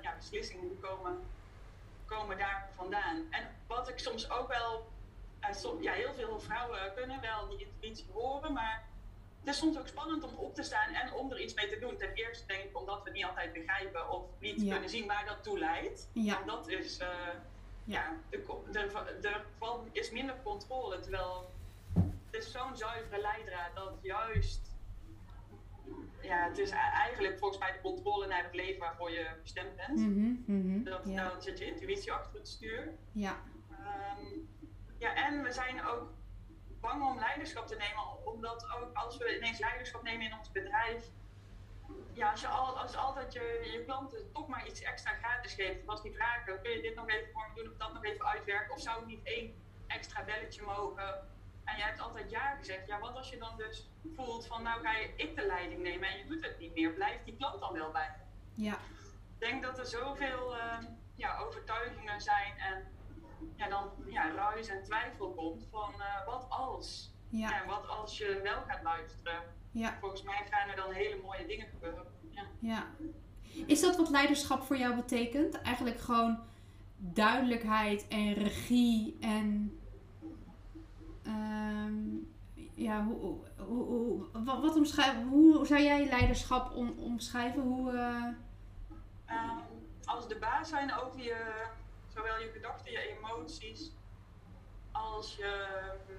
ja, 0.00 0.14
beslissingen 0.16 0.80
komen, 0.80 1.30
komen 2.06 2.38
daar 2.38 2.68
vandaan. 2.74 3.26
En 3.30 3.56
wat 3.66 3.88
ik 3.88 3.98
soms 3.98 4.30
ook 4.30 4.48
wel, 4.48 4.92
eh, 5.40 5.52
som- 5.52 5.82
ja, 5.82 5.92
heel 5.92 6.14
veel 6.14 6.40
vrouwen 6.40 6.94
kunnen 6.94 7.20
wel 7.20 7.48
die 7.48 7.58
intuïtie 7.58 8.10
horen, 8.12 8.52
maar 8.52 8.82
het 9.44 9.54
is 9.54 9.58
soms 9.60 9.78
ook 9.78 9.86
spannend 9.88 10.22
om 10.24 10.34
op 10.34 10.54
te 10.54 10.62
staan 10.62 10.92
en 10.94 11.12
om 11.12 11.30
er 11.32 11.40
iets 11.40 11.54
mee 11.54 11.68
te 11.68 11.78
doen. 11.78 11.96
Ten 11.96 12.12
eerste 12.12 12.46
denk 12.46 12.62
ik 12.64 12.78
omdat 12.78 13.02
we 13.02 13.10
niet 13.10 13.24
altijd 13.24 13.52
begrijpen 13.52 14.10
of 14.10 14.24
niet 14.38 14.60
Ja. 14.62 14.72
kunnen 14.72 14.90
zien 14.90 15.06
waar 15.06 15.26
dat 15.26 15.42
toe 15.42 15.58
leidt. 15.58 16.10
ja, 16.12 16.40
En 16.40 16.46
dat 16.46 16.68
is, 16.68 16.98
eh, 16.98 17.08
Ja. 17.84 18.16
er, 18.30 18.44
is 19.92 20.10
minder 20.10 20.42
controle. 20.42 20.98
Terwijl 21.00 21.50
het 22.30 22.34
is 22.44 22.50
zo'n 22.52 22.76
zuivere 22.76 23.20
leidraad 23.20 23.74
dat 23.74 23.98
juist, 24.02 24.74
ja, 26.22 26.48
het 26.48 26.58
is 26.58 26.70
e- 26.70 26.74
eigenlijk 26.74 27.38
volgens 27.38 27.60
mij 27.60 27.72
de 27.72 27.80
controle 27.80 28.26
naar 28.26 28.42
het 28.44 28.54
leven 28.54 28.80
waarvoor 28.80 29.10
je 29.10 29.30
bestemd 29.42 29.76
bent. 29.76 29.98
mhm, 30.46 30.82
Dat, 30.84 31.00
ja, 31.04 31.28
Dan 31.28 31.42
zit 31.42 31.58
je 31.58 31.64
intuïtie 31.66 32.12
achter 32.12 32.38
het 32.38 32.48
stuur. 32.48 32.92
ja, 33.12 33.36
Ehm, 33.70 34.26
ja, 34.98 35.14
en 35.14 35.42
we 35.42 35.52
zijn 35.52 35.86
ook 35.86 36.10
bang 36.82 37.02
om 37.02 37.18
leiderschap 37.18 37.66
te 37.66 37.76
nemen, 37.76 38.26
omdat 38.26 38.66
ook 38.76 38.96
als 38.96 39.16
we 39.16 39.36
ineens 39.36 39.58
leiderschap 39.58 40.02
nemen 40.02 40.26
in 40.26 40.38
ons 40.38 40.50
bedrijf, 40.50 41.10
ja, 42.12 42.30
als 42.30 42.40
je, 42.40 42.48
al, 42.48 42.78
als 42.78 42.96
altijd 42.96 43.32
je, 43.32 43.68
je 43.72 43.84
klanten 43.84 44.32
toch 44.32 44.48
maar 44.48 44.66
iets 44.66 44.82
extra 44.82 45.12
gratis 45.12 45.54
geeft, 45.54 45.86
als 45.86 46.02
die 46.02 46.12
vragen, 46.12 46.62
kun 46.62 46.70
je 46.70 46.82
dit 46.82 46.94
nog 46.94 47.08
even 47.08 47.32
voor 47.32 47.48
me 47.48 47.62
doen 47.62 47.72
of 47.72 47.78
dat 47.78 47.92
nog 47.92 48.04
even 48.04 48.26
uitwerken, 48.26 48.74
of 48.74 48.80
zou 48.80 49.00
ik 49.00 49.06
niet 49.06 49.22
één 49.22 49.54
extra 49.86 50.24
belletje 50.24 50.62
mogen? 50.62 51.30
En 51.64 51.76
jij 51.76 51.86
hebt 51.86 52.00
altijd 52.00 52.30
ja 52.30 52.54
gezegd, 52.56 52.86
ja, 52.86 52.98
wat 52.98 53.16
als 53.16 53.30
je 53.30 53.38
dan 53.38 53.56
dus 53.56 53.90
voelt 54.14 54.46
van, 54.46 54.62
nou 54.62 54.82
ga 54.82 54.96
je 54.96 55.12
ik 55.16 55.36
de 55.36 55.46
leiding 55.46 55.82
nemen 55.82 56.08
en 56.08 56.18
je 56.18 56.26
doet 56.26 56.44
het 56.44 56.58
niet 56.58 56.74
meer, 56.74 56.92
blijft 56.92 57.24
die 57.24 57.36
klant 57.36 57.60
dan 57.60 57.72
wel 57.72 57.90
bij? 57.90 58.10
Ja, 58.54 58.72
Ik 58.72 59.48
denk 59.48 59.62
dat 59.62 59.78
er 59.78 59.86
zoveel 59.86 60.56
eh, 60.56 60.78
ja, 61.14 61.38
overtuigingen 61.38 62.20
zijn 62.20 62.58
en 62.58 62.86
ja, 63.56 63.68
dan 63.68 63.90
ja, 64.06 64.34
ruis 64.34 64.68
en 64.68 64.84
twijfel 64.84 65.30
komt 65.30 65.66
van 65.70 65.92
eh, 65.98 66.26
wat 66.26 66.46
als? 66.48 67.14
ja, 67.28 67.48
Ja, 67.50 67.66
wat 67.66 67.88
als 67.88 68.18
je 68.18 68.40
wel 68.42 68.62
gaat 68.66 68.82
luisteren? 68.82 69.42
ja, 69.70 69.96
Volgens 70.00 70.22
mij 70.22 70.46
gaan 70.50 70.68
er 70.68 70.76
dan 70.76 70.92
hele 70.92 71.20
mooie 71.22 71.46
dingen 71.46 71.66
gebeuren. 71.66 72.06
Ja. 72.30 72.42
ja. 72.58 72.86
Is 73.66 73.80
dat 73.80 73.96
wat 73.96 74.10
leiderschap 74.10 74.62
voor 74.62 74.76
jou 74.76 74.94
betekent? 74.94 75.62
Eigenlijk 75.62 76.00
gewoon 76.00 76.38
duidelijkheid 76.96 78.08
en 78.08 78.32
regie 78.34 79.16
en 79.20 79.78
ehm, 81.22 81.94
ja, 82.74 83.04
hoe, 83.04 83.16
hoe, 83.56 83.84
hoe, 83.84 84.26
wat, 84.44 84.60
wat 84.60 84.76
omschrijven, 84.76 85.22
hoe 85.28 85.66
zou 85.66 85.80
jij 85.82 86.04
leiderschap 86.08 86.74
om, 86.74 86.94
omschrijven? 86.98 87.62
Hoe, 87.62 87.90
eh, 87.92 88.26
Ehm, 89.26 89.58
als 90.04 90.28
de 90.28 90.36
baas 90.38 90.68
zijn 90.68 90.94
over 90.94 91.20
je, 91.22 91.64
zowel 92.14 92.40
je 92.40 92.50
gedachten, 92.50 92.92
je 92.92 93.16
emoties, 93.16 93.90
als 94.92 95.36
je 95.36 95.66
hm, 96.06 96.12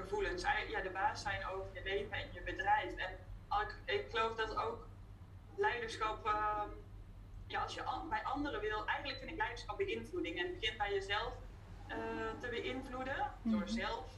gevoelens. 0.00 0.42
Ja, 0.68 0.80
de 0.80 0.90
baas 0.90 1.22
zijn 1.22 1.46
over 1.46 1.74
je 1.74 1.82
leven 1.82 2.12
en 2.12 2.32
je 2.32 2.42
bedrijf. 2.42 2.96
En 2.96 3.12
ik, 3.60 3.76
ik 3.94 4.10
geloof 4.10 4.34
dat 4.36 4.56
ook 4.56 4.86
leiderschap, 5.56 6.26
ehm, 6.26 6.68
ja, 7.46 7.62
als 7.62 7.74
je 7.74 7.82
bij 8.08 8.24
anderen 8.24 8.60
wil, 8.60 8.86
eigenlijk 8.86 9.18
vind 9.18 9.30
ik 9.30 9.36
leiderschap 9.36 9.76
beïnvloeding. 9.76 10.38
En 10.38 10.46
het 10.46 10.60
begint 10.60 10.78
bij 10.78 10.92
jezelf 10.92 11.32
eh, 11.88 11.96
te 12.40 12.48
beïnvloeden, 12.48 13.32
door 13.42 13.60
Mhm. 13.60 13.68
zelf. 13.68 14.12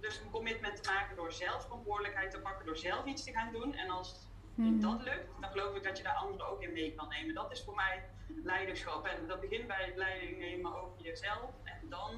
Dus 0.00 0.20
een 0.20 0.30
commitment 0.30 0.82
te 0.82 0.90
maken 0.90 1.16
door 1.16 1.32
zelf 1.32 1.62
verantwoordelijkheid 1.62 2.30
te 2.30 2.40
pakken, 2.40 2.66
door 2.66 2.76
zelf 2.76 3.04
iets 3.04 3.24
te 3.24 3.32
gaan 3.32 3.52
doen. 3.52 3.74
En 3.74 3.90
als 3.90 4.28
mhm, 4.54 4.80
dat 4.80 5.02
lukt, 5.02 5.40
dan 5.40 5.50
geloof 5.50 5.76
ik 5.76 5.82
dat 5.82 5.96
je 5.96 6.02
daar 6.02 6.14
anderen 6.14 6.46
ook 6.46 6.62
in 6.62 6.72
mee 6.72 6.94
kan 6.94 7.08
nemen. 7.08 7.34
Dat 7.34 7.52
is 7.52 7.64
voor 7.64 7.74
mij 7.74 8.04
leiderschap. 8.44 9.06
En 9.06 9.26
dat 9.26 9.40
begint 9.40 9.66
bij 9.66 9.92
leiding 9.96 10.38
nemen 10.38 10.82
over 10.82 11.02
jezelf. 11.02 11.50
En 11.64 11.88
dan 11.88 12.10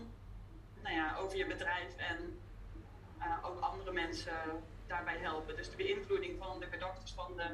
nou 0.82 0.94
ja, 0.94 1.16
over 1.16 1.36
je 1.36 1.46
bedrijf 1.46 1.96
en 1.96 2.38
eh, 3.18 3.36
ook 3.42 3.60
andere 3.60 3.92
mensen 3.92 4.32
daarbij 4.86 5.18
helpen. 5.18 5.56
Dus 5.56 5.70
de 5.70 5.76
beïnvloeding 5.76 6.38
van 6.38 6.60
de 6.60 6.66
gedachten, 6.66 7.14
van 7.14 7.36
de 7.36 7.50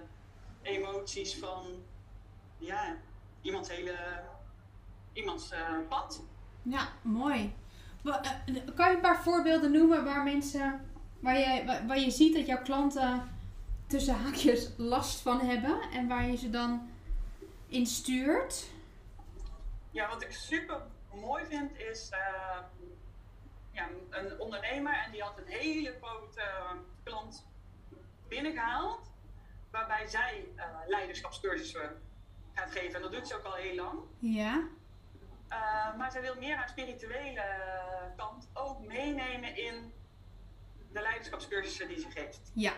emoties, 0.62 1.38
van 1.38 1.64
ja, 2.58 2.96
iemands 3.42 3.68
hele 3.68 3.96
iemands 5.12 5.50
eh, 5.50 5.74
pad. 5.88 6.22
Ja, 6.62 6.88
mooi. 7.02 7.54
Eh, 8.04 8.14
Kan 8.74 8.88
je 8.88 8.94
een 8.94 9.00
paar 9.00 9.22
voorbeelden 9.22 9.72
noemen 9.72 10.04
waar 10.04 10.22
mensen, 10.22 10.90
waar 11.20 11.38
je, 11.38 11.82
waar 11.86 11.98
je 11.98 12.10
ziet 12.10 12.34
dat 12.34 12.46
jouw 12.46 12.62
klanten 12.62 13.28
tussen 13.86 14.14
haakjes 14.14 14.70
last 14.76 15.20
van 15.20 15.40
hebben 15.40 15.80
en 15.92 16.08
waar 16.08 16.26
je 16.26 16.36
ze 16.36 16.50
dan 16.50 16.89
in 17.70 17.86
stuurt? 17.86 18.70
Ja, 19.90 20.08
wat 20.08 20.22
ik 20.22 20.32
super 20.32 20.82
mooi 21.14 21.44
vind 21.44 21.78
is 21.78 22.08
eh, 22.08 22.58
ja, 23.70 23.88
een 24.10 24.40
ondernemer 24.40 24.94
en 25.04 25.10
die 25.12 25.22
had 25.22 25.38
een 25.38 25.46
hele 25.46 25.96
grote 26.02 26.40
eh, 26.40 26.70
klant 27.02 27.46
binnengehaald. 28.28 29.12
Waarbij 29.70 30.06
zij 30.06 30.48
eh, 30.56 30.64
leiderschapscursussen 30.86 32.02
gaat 32.52 32.70
geven. 32.70 32.94
En 32.94 33.02
dat 33.02 33.12
doet 33.12 33.28
ze 33.28 33.36
ook 33.36 33.44
al 33.44 33.54
heel 33.54 33.74
lang. 33.74 33.98
Ja, 34.18 34.68
maar 35.96 36.10
zij 36.12 36.20
wil 36.20 36.34
meer 36.34 36.56
haar 36.56 36.68
spirituele 36.68 37.42
kant 38.16 38.50
ook 38.54 38.86
meenemen 38.86 39.56
in 39.56 39.92
de 40.92 41.00
leiderschapscursussen 41.00 41.88
die 41.88 41.98
ze 41.98 42.10
geeft. 42.10 42.50
ja, 42.54 42.72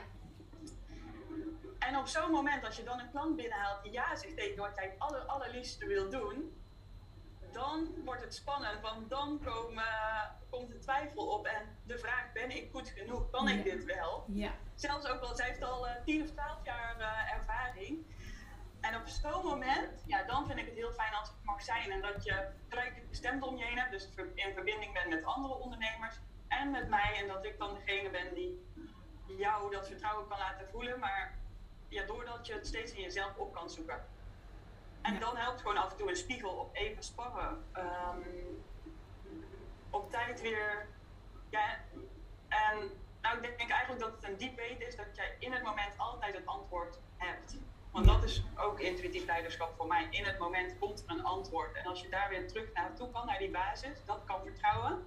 En 1.88 1.96
op 1.96 2.06
zo'n 2.06 2.30
moment, 2.30 2.64
als 2.64 2.76
je 2.76 2.82
dan 2.82 3.00
een 3.00 3.10
klant 3.10 3.36
binnenhaalt 3.36 3.82
die 3.82 3.92
ja 3.92 4.16
zegt 4.16 4.36
tegen 4.36 4.56
wat 4.56 4.76
jij 4.76 4.84
het 4.84 4.98
aller, 4.98 5.20
allerliefste 5.20 5.86
wil 5.86 6.10
doen, 6.10 6.62
dan 7.52 7.94
wordt 8.04 8.22
het 8.22 8.34
spannend, 8.34 8.80
want 8.80 9.10
dan 9.10 9.40
komen, 9.44 9.84
komt 10.50 10.68
de 10.68 10.78
twijfel 10.78 11.26
op 11.26 11.46
en 11.46 11.76
de 11.86 11.98
vraag: 11.98 12.32
ben 12.32 12.50
ik 12.50 12.70
goed 12.70 12.88
genoeg? 12.88 13.30
Kan 13.30 13.48
ik 13.48 13.64
dit 13.64 13.84
wel? 13.84 14.24
ja, 14.28 14.52
Zelfs 14.74 15.06
ook 15.06 15.20
al, 15.20 15.34
zij 15.34 15.46
heeft 15.46 15.62
al 15.62 15.88
eh, 15.88 16.02
10 16.04 16.22
of 16.22 16.30
12 16.30 16.64
jaar 16.64 16.98
eh, 16.98 17.32
ervaring. 17.34 18.06
En 18.80 18.96
op 18.96 19.06
zo'n 19.06 19.44
moment, 19.44 20.02
ja, 20.06 20.22
dan 20.22 20.46
vind 20.46 20.58
ik 20.58 20.66
het 20.66 20.74
heel 20.74 20.92
fijn 20.92 21.14
als 21.14 21.28
het 21.28 21.44
mag 21.44 21.62
zijn 21.62 21.90
en 21.90 22.00
dat 22.00 22.24
je 22.24 22.48
gelijk 22.68 23.08
bestemd 23.08 23.42
om 23.42 23.56
je 23.56 23.64
heen 23.64 23.78
hebt, 23.78 23.90
dus 23.90 24.08
in 24.34 24.54
verbinding 24.54 24.92
bent 24.92 25.08
met 25.08 25.24
andere 25.24 25.54
ondernemers 25.54 26.20
en 26.48 26.70
met 26.70 26.88
mij 26.88 27.16
en 27.20 27.28
dat 27.28 27.44
ik 27.44 27.58
dan 27.58 27.74
degene 27.74 28.10
ben 28.10 28.34
die 28.34 28.66
jou 29.26 29.70
dat 29.70 29.86
vertrouwen 29.86 30.28
kan 30.28 30.38
laten 30.38 30.68
voelen, 30.68 30.98
maar 30.98 31.41
ja, 31.92 32.04
doordat 32.06 32.46
je 32.46 32.52
het 32.52 32.66
steeds 32.66 32.92
in 32.92 33.02
jezelf 33.02 33.36
op 33.36 33.52
kan 33.54 33.70
zoeken. 33.70 34.04
En 35.02 35.12
Ja. 35.12 35.18
dan 35.20 35.36
helpt 35.36 35.60
gewoon 35.60 35.76
af 35.76 35.90
en 35.90 35.96
toe 35.96 36.08
een 36.08 36.16
spiegel 36.16 36.50
op 36.50 36.76
even 36.76 37.02
sparren. 37.02 37.64
Ehm, 37.72 38.20
op 39.90 40.10
tijd 40.10 40.40
weer. 40.40 40.86
Ja, 41.48 41.78
en 42.48 42.90
nou, 43.22 43.36
ik 43.40 43.58
denk 43.58 43.70
eigenlijk 43.70 44.00
dat 44.00 44.12
het 44.12 44.24
een 44.24 44.36
diep 44.36 44.56
weten 44.56 44.86
is 44.86 44.96
dat 44.96 45.16
jij 45.16 45.36
in 45.38 45.52
het 45.52 45.62
moment 45.62 45.98
altijd 45.98 46.34
het 46.34 46.46
antwoord 46.46 46.98
hebt. 47.16 47.56
Want 47.90 48.06
dat 48.06 48.22
is 48.24 48.42
ook 48.56 48.80
intuïtief 48.80 49.24
leiderschap 49.24 49.74
voor 49.76 49.86
mij. 49.86 50.06
In 50.10 50.24
het 50.24 50.38
moment 50.38 50.78
komt 50.78 51.04
er 51.06 51.10
een 51.10 51.24
antwoord. 51.24 51.76
En 51.76 51.84
als 51.86 52.00
je 52.02 52.08
daar 52.08 52.28
weer 52.28 52.48
terug 52.48 52.72
naartoe 52.72 53.10
kan, 53.10 53.26
naar 53.26 53.38
die 53.38 53.50
basis, 53.50 54.04
dat 54.04 54.24
kan 54.24 54.42
vertrouwen. 54.42 55.06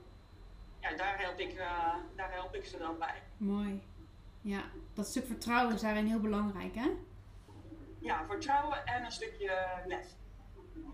Ja, 0.80 0.95
daar 0.95 1.19
help 1.19 1.39
ik, 1.39 1.54
eh, 1.54 1.93
daar 2.15 2.32
help 2.32 2.56
ik 2.56 2.65
ze 2.65 2.78
dan 2.78 2.98
bij. 2.98 3.21
mooi. 3.38 3.84
Ja, 4.45 4.62
dat 4.93 5.08
stuk 5.08 5.25
vertrouwen 5.25 5.75
is 5.75 5.81
daarin 5.81 6.05
heel 6.05 6.19
belangrijk, 6.19 6.75
hè? 6.75 6.89
Ja, 7.99 8.25
vertrouwen 8.25 8.86
en 8.86 9.03
een 9.05 9.12
stukje 9.12 9.65
lef. 9.86 10.05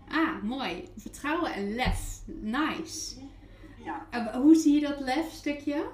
Ah, 0.08 0.42
mooi. 0.42 0.88
Vertrouwen 0.96 1.52
en 1.54 1.74
lef. 1.74 2.22
Nice. 2.26 3.20
Ja, 3.76 4.06
hoe 4.40 4.54
zie 4.54 4.80
je 4.80 4.88
dat 4.88 5.00
lef 5.00 5.30
stukje? 5.32 5.90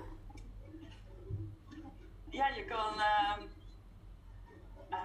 ja 2.30 2.48
je 2.48 2.64
kan. 2.64 2.92
ehm, 3.00 3.40
eh, 4.90 4.98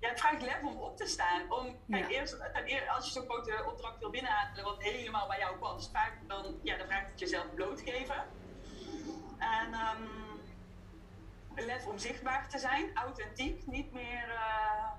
ja, 0.00 0.08
het 0.08 0.20
vraagt 0.20 0.42
lef 0.42 0.62
om 0.62 0.76
op 0.76 0.96
te 0.96 1.06
staan. 1.06 1.52
Om, 1.52 1.76
kijk, 1.90 2.10
Ja. 2.10 2.18
eerst, 2.18 2.36
ten 2.52 2.70
eer- 2.72 2.88
als 2.88 3.04
je 3.06 3.10
zo'n 3.12 3.24
grote 3.28 3.64
opdracht 3.66 3.98
wil 3.98 4.10
binnenhalen 4.10 4.64
wat 4.64 4.82
helemaal 4.82 5.26
bij 5.28 5.38
jou 5.38 5.56
past, 5.56 5.90
vaak 5.90 6.12
dan, 6.26 6.44
ja, 6.62 6.76
dan 6.76 6.86
vraagt 6.86 7.10
het 7.10 7.20
jezelf 7.20 7.54
blootgeven. 7.54 8.24
En 9.38 9.72
ehm, 9.72 10.02
lef 11.64 11.86
om 11.86 11.98
zichtbaar 11.98 12.48
te 12.48 12.58
zijn, 12.58 12.96
authentiek, 12.96 13.66
niet 13.66 13.92
meer, 13.92 14.30
eh, 14.30 14.90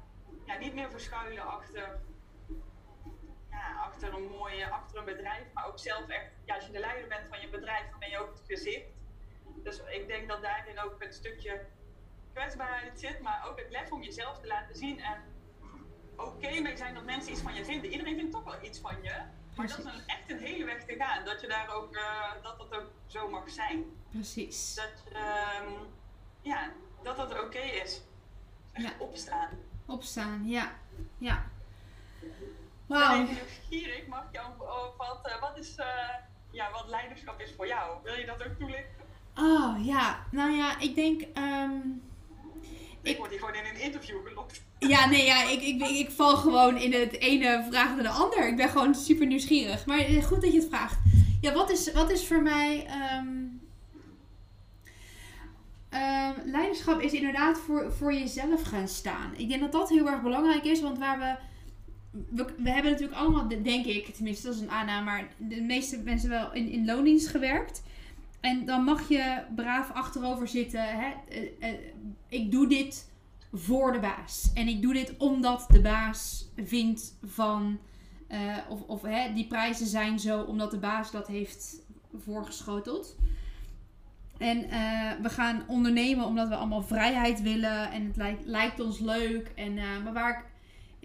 ja, 0.45 0.57
niet 0.59 0.73
meer 0.73 0.89
verschuilen 0.89 1.47
achter 1.47 1.99
ja, 3.49 3.75
achter 3.81 4.13
een 4.13 4.27
mooie, 4.27 4.69
achter 4.69 4.97
een 4.97 5.05
bedrijf, 5.05 5.43
maar 5.53 5.67
ook 5.67 5.79
zelf 5.79 6.07
echt, 6.07 6.31
ja, 6.45 6.55
als 6.55 6.65
je 6.65 6.71
de 6.71 6.79
leider 6.79 7.07
bent 7.07 7.27
van 7.29 7.41
je 7.41 7.49
bedrijf, 7.49 7.89
dan 7.89 7.99
ben 7.99 8.09
je 8.09 8.19
ook 8.19 8.33
het 8.37 8.43
gezicht. 8.47 8.85
Dus 9.63 9.81
ik 9.89 10.07
denk 10.07 10.27
dat 10.27 10.41
daarin 10.41 10.79
ook 10.79 10.95
een 11.01 11.13
stukje 11.13 11.65
kwetsbaarheid 12.33 12.99
zit, 12.99 13.21
maar 13.21 13.47
ook 13.49 13.59
het 13.59 13.69
lef 13.69 13.91
om 13.91 14.03
jezelf 14.03 14.39
te 14.39 14.47
laten 14.47 14.75
zien 14.75 14.99
en 14.99 15.23
oké 16.15 16.59
mee 16.59 16.77
zijn 16.77 16.93
dat 16.93 17.03
mensen 17.03 17.31
iets 17.31 17.41
van 17.41 17.53
je 17.53 17.65
vinden. 17.65 17.91
Iedereen 17.91 18.15
vindt 18.15 18.31
toch 18.31 18.43
wel 18.43 18.63
iets 18.63 18.79
van 18.79 18.95
je, 19.01 19.21
maar 19.55 19.67
dat 19.67 19.77
is 19.77 19.83
een, 19.83 20.07
echt 20.07 20.29
een 20.29 20.39
hele 20.39 20.65
weg 20.65 20.83
te 20.83 20.95
gaan. 20.95 21.25
Dat 21.25 21.41
je 21.41 21.47
daar 21.47 21.75
ook, 21.75 21.95
uh, 21.95 22.31
dat 22.41 22.57
dat 22.57 22.75
ook 22.75 22.91
zo 23.05 23.29
mag 23.29 23.49
zijn. 23.49 23.85
Precies. 24.09 24.75
Dat, 24.75 25.03
um, 25.61 25.95
ja, 26.47 26.71
dat 27.03 27.17
dat 27.17 27.31
oké 27.31 27.41
okay 27.41 27.69
is. 27.69 28.01
Echt 28.71 28.85
ja. 28.85 28.93
opstaan. 28.97 29.49
Opstaan, 29.85 30.47
ja. 30.47 30.71
Ja. 31.17 31.45
Wauw. 32.85 33.25
Wow. 33.25 33.29
Ik 33.69 34.05
mag 34.07 34.23
jou 34.31 34.47
wat, 34.97 35.19
uh, 35.27 35.41
wat 35.41 35.57
is, 35.57 35.77
uh, 35.77 35.85
ja, 36.51 36.71
wat 36.71 36.87
leiderschap 36.87 37.41
is 37.41 37.53
voor 37.55 37.67
jou. 37.67 37.97
Wil 38.03 38.15
je 38.15 38.25
dat 38.25 38.43
ook 38.43 38.57
toelichten? 38.59 39.05
Oh 39.35 39.85
ja, 39.85 40.25
nou 40.31 40.51
ja, 40.51 40.79
ik 40.79 40.95
denk. 40.95 41.21
Um, 41.37 42.01
ik, 43.01 43.11
ik 43.11 43.17
word 43.17 43.29
hier 43.29 43.39
gewoon 43.39 43.55
in 43.55 43.65
een 43.65 43.81
interview 43.81 44.27
gelokt. 44.27 44.61
Ja, 44.79 45.05
nee, 45.05 45.25
ja, 45.25 45.49
ik, 45.49 45.61
ik, 45.61 45.81
ik, 45.81 46.11
val 46.11 46.37
gewoon 46.37 46.77
in 46.77 46.93
het 46.93 47.19
ene 47.19 47.65
vraag 47.69 47.95
naar 47.95 48.03
de 48.03 48.09
ander. 48.09 48.47
Ik 48.47 48.55
ben 48.55 48.69
gewoon 48.69 48.95
super 48.95 49.25
nieuwsgierig. 49.25 49.85
Maar 49.85 49.99
goed 49.99 50.41
dat 50.41 50.51
je 50.51 50.59
het 50.59 50.69
vraagt. 50.69 50.99
Ja, 51.41 51.53
wat 51.53 51.69
is, 51.69 51.91
wat 51.91 52.09
is 52.09 52.27
voor 52.27 52.41
mij. 52.41 52.87
Um, 53.17 53.46
um, 55.93 56.51
leiderschap 56.51 57.01
is 57.01 57.13
inderdaad 57.13 57.59
voor, 57.59 57.91
voor 57.91 58.13
jezelf 58.13 58.61
gaan 58.61 58.87
staan. 58.87 59.33
Ik 59.37 59.49
denk 59.49 59.61
dat 59.61 59.71
dat 59.71 59.89
heel 59.89 60.07
erg 60.07 60.21
belangrijk 60.21 60.63
is, 60.63 60.81
want 60.81 60.97
waar 60.97 61.19
we. 61.19 61.35
We, 62.29 62.45
we 62.57 62.69
hebben 62.69 62.91
natuurlijk 62.91 63.19
allemaal, 63.19 63.47
denk 63.47 63.85
ik, 63.85 64.15
tenminste 64.15 64.45
dat 64.47 64.55
is 64.55 64.61
een 64.61 64.71
aanname, 64.71 65.05
maar 65.05 65.27
de 65.37 65.61
meeste 65.61 65.97
mensen 65.97 66.29
wel 66.29 66.53
in, 66.53 66.69
in 66.69 66.85
loondienst 66.85 67.27
gewerkt. 67.27 67.81
En 68.39 68.65
dan 68.65 68.83
mag 68.83 69.09
je 69.09 69.43
braaf 69.55 69.91
achterover 69.91 70.47
zitten. 70.47 70.81
Hè? 70.81 71.13
Eh, 71.29 71.69
eh, 71.69 71.79
ik 72.29 72.51
doe 72.51 72.67
dit 72.67 73.09
voor 73.53 73.91
de 73.91 73.99
baas. 73.99 74.51
En 74.53 74.67
ik 74.67 74.81
doe 74.81 74.93
dit 74.93 75.17
omdat 75.17 75.65
de 75.69 75.81
baas 75.81 76.49
vindt 76.55 77.17
van. 77.25 77.79
Uh, 78.31 78.57
of 78.69 78.81
of 78.81 79.01
hè, 79.01 79.33
die 79.33 79.47
prijzen 79.47 79.87
zijn 79.87 80.19
zo 80.19 80.41
omdat 80.41 80.71
de 80.71 80.79
baas 80.79 81.11
dat 81.11 81.27
heeft 81.27 81.75
voorgeschoteld. 82.13 83.15
En 84.37 84.57
uh, 84.57 85.11
we 85.21 85.29
gaan 85.29 85.63
ondernemen 85.67 86.25
omdat 86.25 86.47
we 86.47 86.55
allemaal 86.55 86.83
vrijheid 86.83 87.41
willen. 87.41 87.91
En 87.91 88.05
het 88.05 88.17
lijkt, 88.17 88.45
lijkt 88.45 88.79
ons 88.79 88.99
leuk. 88.99 89.51
En, 89.55 89.77
uh, 89.77 89.83
maar 90.03 90.13
waar 90.13 90.37
ik 90.37 90.45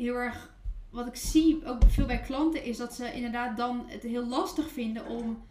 heel 0.05 0.15
erg. 0.15 0.51
Wat 0.91 1.07
ik 1.07 1.17
zie, 1.17 1.67
ook 1.67 1.83
veel 1.89 2.07
bij 2.07 2.21
klanten, 2.21 2.65
is 2.65 2.77
dat 2.77 2.95
ze 2.95 3.13
inderdaad 3.13 3.57
dan 3.57 3.85
het 3.87 4.03
heel 4.03 4.27
lastig 4.27 4.71
vinden 4.71 5.07
om 5.07 5.43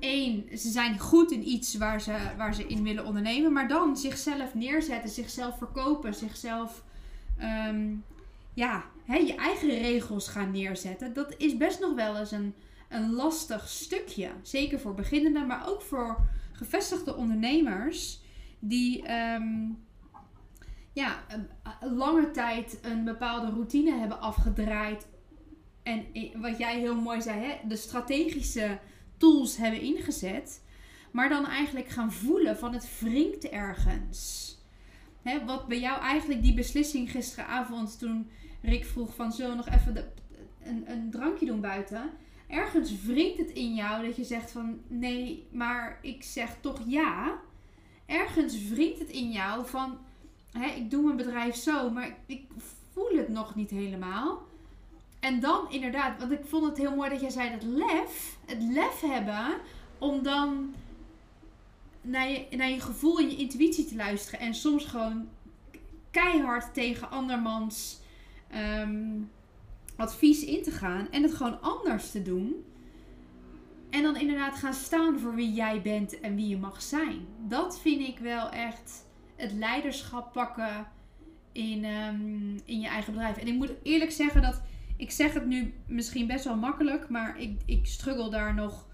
één, 0.00 0.58
ze 0.58 0.70
zijn 0.70 0.98
goed 0.98 1.30
in 1.30 1.48
iets 1.48 1.76
waar 1.76 2.00
ze, 2.00 2.16
waar 2.36 2.54
ze 2.54 2.66
in 2.66 2.82
willen 2.82 3.04
ondernemen. 3.04 3.52
Maar 3.52 3.68
dan 3.68 3.96
zichzelf 3.96 4.54
neerzetten, 4.54 5.10
zichzelf 5.10 5.58
verkopen, 5.58 6.14
zichzelf. 6.14 6.82
Um, 7.68 8.04
ja, 8.54 8.84
hè, 9.04 9.16
je 9.16 9.34
eigen 9.34 9.68
regels 9.68 10.28
gaan 10.28 10.50
neerzetten. 10.50 11.12
Dat 11.12 11.34
is 11.36 11.56
best 11.56 11.80
nog 11.80 11.94
wel 11.94 12.16
eens 12.16 12.30
een, 12.30 12.54
een 12.88 13.12
lastig 13.12 13.68
stukje. 13.68 14.30
Zeker 14.42 14.80
voor 14.80 14.94
beginnenden, 14.94 15.46
maar 15.46 15.68
ook 15.68 15.82
voor 15.82 16.16
gevestigde 16.60 17.16
ondernemers. 17.16 18.20
Die. 18.58 19.12
Um, 19.12 19.78
ja, 20.92 21.24
lange 21.80 22.30
tijd 22.30 22.78
een 22.82 23.04
bepaalde 23.04 23.50
routine 23.50 23.98
hebben 23.98 24.20
afgedraaid. 24.20 25.06
En 25.82 26.06
wat 26.34 26.58
jij 26.58 26.78
heel 26.78 26.94
mooi 27.00 27.22
zei, 27.22 27.40
hè, 27.40 27.68
de 27.68 27.76
strategische 27.76 28.78
tools 29.16 29.56
hebben 29.56 29.80
ingezet. 29.80 30.64
Maar 31.12 31.28
dan 31.28 31.46
eigenlijk 31.46 31.88
gaan 31.88 32.12
voelen 32.12 32.58
van 32.58 32.72
het 32.72 32.98
wringt 33.00 33.48
ergens. 33.48 34.48
Hè, 35.22 35.44
wat 35.44 35.68
bij 35.68 35.80
jou 35.80 36.00
eigenlijk 36.00 36.42
die 36.42 36.54
beslissing 36.54 37.10
gisteravond 37.10 37.98
toen 37.98 38.30
Rick 38.62 38.84
vroeg 38.84 39.14
van 39.14 39.32
zullen 39.32 39.50
we 39.50 39.56
nog 39.56 39.68
even 39.68 39.94
de, 39.94 40.04
een, 40.62 40.90
een 40.90 41.10
drankje 41.10 41.46
doen 41.46 41.60
buiten. 41.60 42.10
Ergens 42.50 43.02
wringt 43.02 43.38
het 43.38 43.50
in 43.50 43.74
jou 43.74 44.06
dat 44.06 44.16
je 44.16 44.24
zegt 44.24 44.50
van 44.50 44.80
nee, 44.88 45.46
maar 45.50 45.98
ik 46.02 46.22
zeg 46.22 46.56
toch 46.60 46.80
ja. 46.86 47.38
Ergens 48.06 48.68
wringt 48.68 48.98
het 48.98 49.10
in 49.10 49.30
jou 49.30 49.66
van 49.66 49.98
hè, 50.52 50.66
ik 50.66 50.90
doe 50.90 51.02
mijn 51.02 51.16
bedrijf 51.16 51.54
zo, 51.54 51.90
maar 51.90 52.16
ik 52.26 52.42
voel 52.92 53.16
het 53.16 53.28
nog 53.28 53.54
niet 53.54 53.70
helemaal. 53.70 54.42
En 55.20 55.40
dan 55.40 55.70
inderdaad, 55.70 56.18
want 56.18 56.32
ik 56.32 56.44
vond 56.44 56.66
het 56.66 56.76
heel 56.76 56.94
mooi 56.94 57.10
dat 57.10 57.20
jij 57.20 57.30
zei 57.30 57.50
dat 57.50 57.62
lef, 57.62 58.38
het 58.46 58.62
lef 58.62 59.00
hebben 59.00 59.56
om 59.98 60.22
dan 60.22 60.74
naar 62.02 62.30
je, 62.30 62.46
naar 62.56 62.70
je 62.70 62.80
gevoel 62.80 63.18
en 63.18 63.30
je 63.30 63.36
intuïtie 63.36 63.84
te 63.84 63.96
luisteren. 63.96 64.40
En 64.40 64.54
soms 64.54 64.84
gewoon 64.84 65.28
keihard 66.10 66.74
tegen 66.74 67.10
andermans 67.10 68.00
um, 68.54 69.30
advies 70.00 70.44
in 70.44 70.62
te 70.62 70.70
gaan. 70.70 71.10
En 71.10 71.22
het 71.22 71.34
gewoon 71.34 71.60
anders 71.60 72.10
te 72.10 72.22
doen. 72.22 72.64
En 73.90 74.02
dan 74.02 74.16
inderdaad 74.16 74.56
gaan 74.56 74.74
staan 74.74 75.18
voor 75.18 75.34
wie 75.34 75.52
jij 75.52 75.82
bent 75.82 76.20
en 76.20 76.34
wie 76.34 76.48
je 76.48 76.56
mag 76.56 76.82
zijn. 76.82 77.26
Dat 77.48 77.80
vind 77.80 78.00
ik 78.00 78.18
wel 78.18 78.50
echt 78.50 79.06
het 79.36 79.52
leiderschap 79.52 80.32
pakken 80.32 80.86
in, 81.52 81.84
um, 81.84 82.58
in 82.64 82.80
je 82.80 82.88
eigen 82.88 83.12
bedrijf. 83.12 83.36
En 83.36 83.46
ik 83.46 83.54
moet 83.54 83.72
eerlijk 83.82 84.10
zeggen 84.10 84.42
dat 84.42 84.62
ik 84.96 85.10
zeg 85.10 85.34
het 85.34 85.46
nu 85.46 85.74
misschien 85.86 86.26
best 86.26 86.44
wel 86.44 86.56
makkelijk, 86.56 87.08
maar 87.08 87.40
ik, 87.40 87.60
ik 87.64 87.86
struggle 87.86 88.30
daar 88.30 88.54
nog 88.54 88.86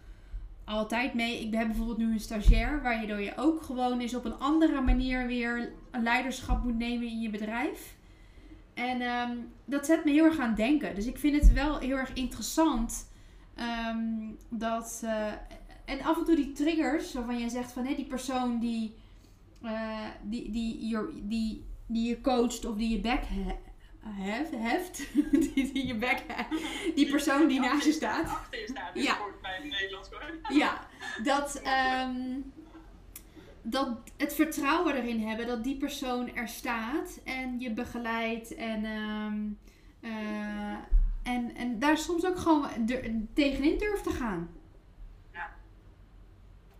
altijd 0.64 1.14
mee. 1.14 1.40
Ik 1.40 1.54
heb 1.54 1.66
bijvoorbeeld 1.66 1.98
nu 1.98 2.12
een 2.12 2.20
stagiair, 2.20 2.82
waardoor 2.82 3.20
je 3.20 3.32
ook 3.36 3.62
gewoon 3.62 4.00
eens 4.00 4.14
op 4.14 4.24
een 4.24 4.38
andere 4.38 4.80
manier 4.80 5.26
weer 5.26 5.72
leiderschap 5.92 6.64
moet 6.64 6.78
nemen 6.78 7.06
in 7.06 7.20
je 7.20 7.30
bedrijf. 7.30 7.95
En 8.76 9.02
um, 9.02 9.52
dat 9.64 9.86
zet 9.86 10.04
me 10.04 10.10
heel 10.10 10.24
erg 10.24 10.38
aan 10.38 10.48
het 10.48 10.56
denken. 10.56 10.94
Dus 10.94 11.06
ik 11.06 11.18
vind 11.18 11.42
het 11.42 11.52
wel 11.52 11.78
heel 11.78 11.96
erg 11.96 12.12
interessant 12.12 13.10
um, 13.88 14.36
dat. 14.48 15.00
Uh, 15.04 15.32
en 15.84 16.02
af 16.02 16.18
en 16.18 16.24
toe 16.24 16.36
die 16.36 16.52
triggers 16.52 17.12
waarvan 17.12 17.38
jij 17.38 17.48
zegt 17.48 17.72
van 17.72 17.86
hé, 17.86 17.94
die 17.94 18.06
persoon 18.06 18.58
die, 18.58 18.94
uh, 19.62 20.04
die, 20.22 20.50
die, 20.50 20.78
die, 20.78 21.26
die, 21.26 21.64
die 21.86 22.08
je 22.08 22.20
coacht 22.20 22.64
of 22.64 22.76
die 22.76 22.88
je 22.88 23.00
back 23.00 23.22
heft, 24.00 24.50
heft 24.50 25.06
die, 25.54 25.72
die 25.72 25.86
je 25.86 25.94
bek 25.94 26.24
die 26.94 27.10
persoon 27.10 27.48
die 27.48 27.60
naast 27.60 27.84
je 27.84 27.92
staat. 27.92 28.28
Achter 28.28 28.60
je 28.60 28.68
staat, 28.68 28.90
ja. 28.94 29.18
bij 29.42 29.54
het 29.54 29.64
Nederlands 29.64 30.08
Ja, 30.48 30.86
dat, 31.22 31.62
um, 32.06 32.52
dat 33.70 33.88
het 34.16 34.34
vertrouwen 34.34 34.94
erin 34.94 35.20
hebben 35.20 35.46
dat 35.46 35.64
die 35.64 35.76
persoon 35.76 36.34
er 36.34 36.48
staat 36.48 37.20
en 37.24 37.60
je 37.60 37.72
begeleidt 37.72 38.54
en, 38.54 38.84
um, 38.84 39.58
uh, 40.00 40.76
en, 41.22 41.54
en 41.56 41.78
daar 41.78 41.98
soms 41.98 42.26
ook 42.26 42.38
gewoon 42.38 42.68
tegenin 43.34 43.78
durft 43.78 44.02
te 44.02 44.10
gaan. 44.10 44.48
Ja. 45.32 45.50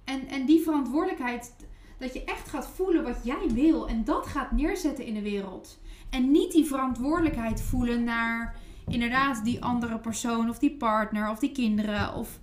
En, 0.04 0.28
en 0.28 0.44
die 0.44 0.62
verantwoordelijkheid, 0.62 1.54
dat 1.98 2.12
je 2.12 2.24
echt 2.24 2.48
gaat 2.48 2.68
voelen 2.68 3.02
wat 3.02 3.20
jij 3.22 3.48
wil 3.52 3.88
en 3.88 4.04
dat 4.04 4.26
gaat 4.26 4.52
neerzetten 4.52 5.04
in 5.04 5.14
de 5.14 5.22
wereld. 5.22 5.80
En 6.10 6.30
niet 6.30 6.52
die 6.52 6.64
verantwoordelijkheid 6.64 7.62
voelen 7.62 8.04
naar 8.04 8.56
inderdaad 8.88 9.44
die 9.44 9.64
andere 9.64 9.98
persoon 9.98 10.48
of 10.48 10.58
die 10.58 10.76
partner 10.76 11.30
of 11.30 11.38
die 11.38 11.52
kinderen. 11.52 12.14
Of, 12.14 12.40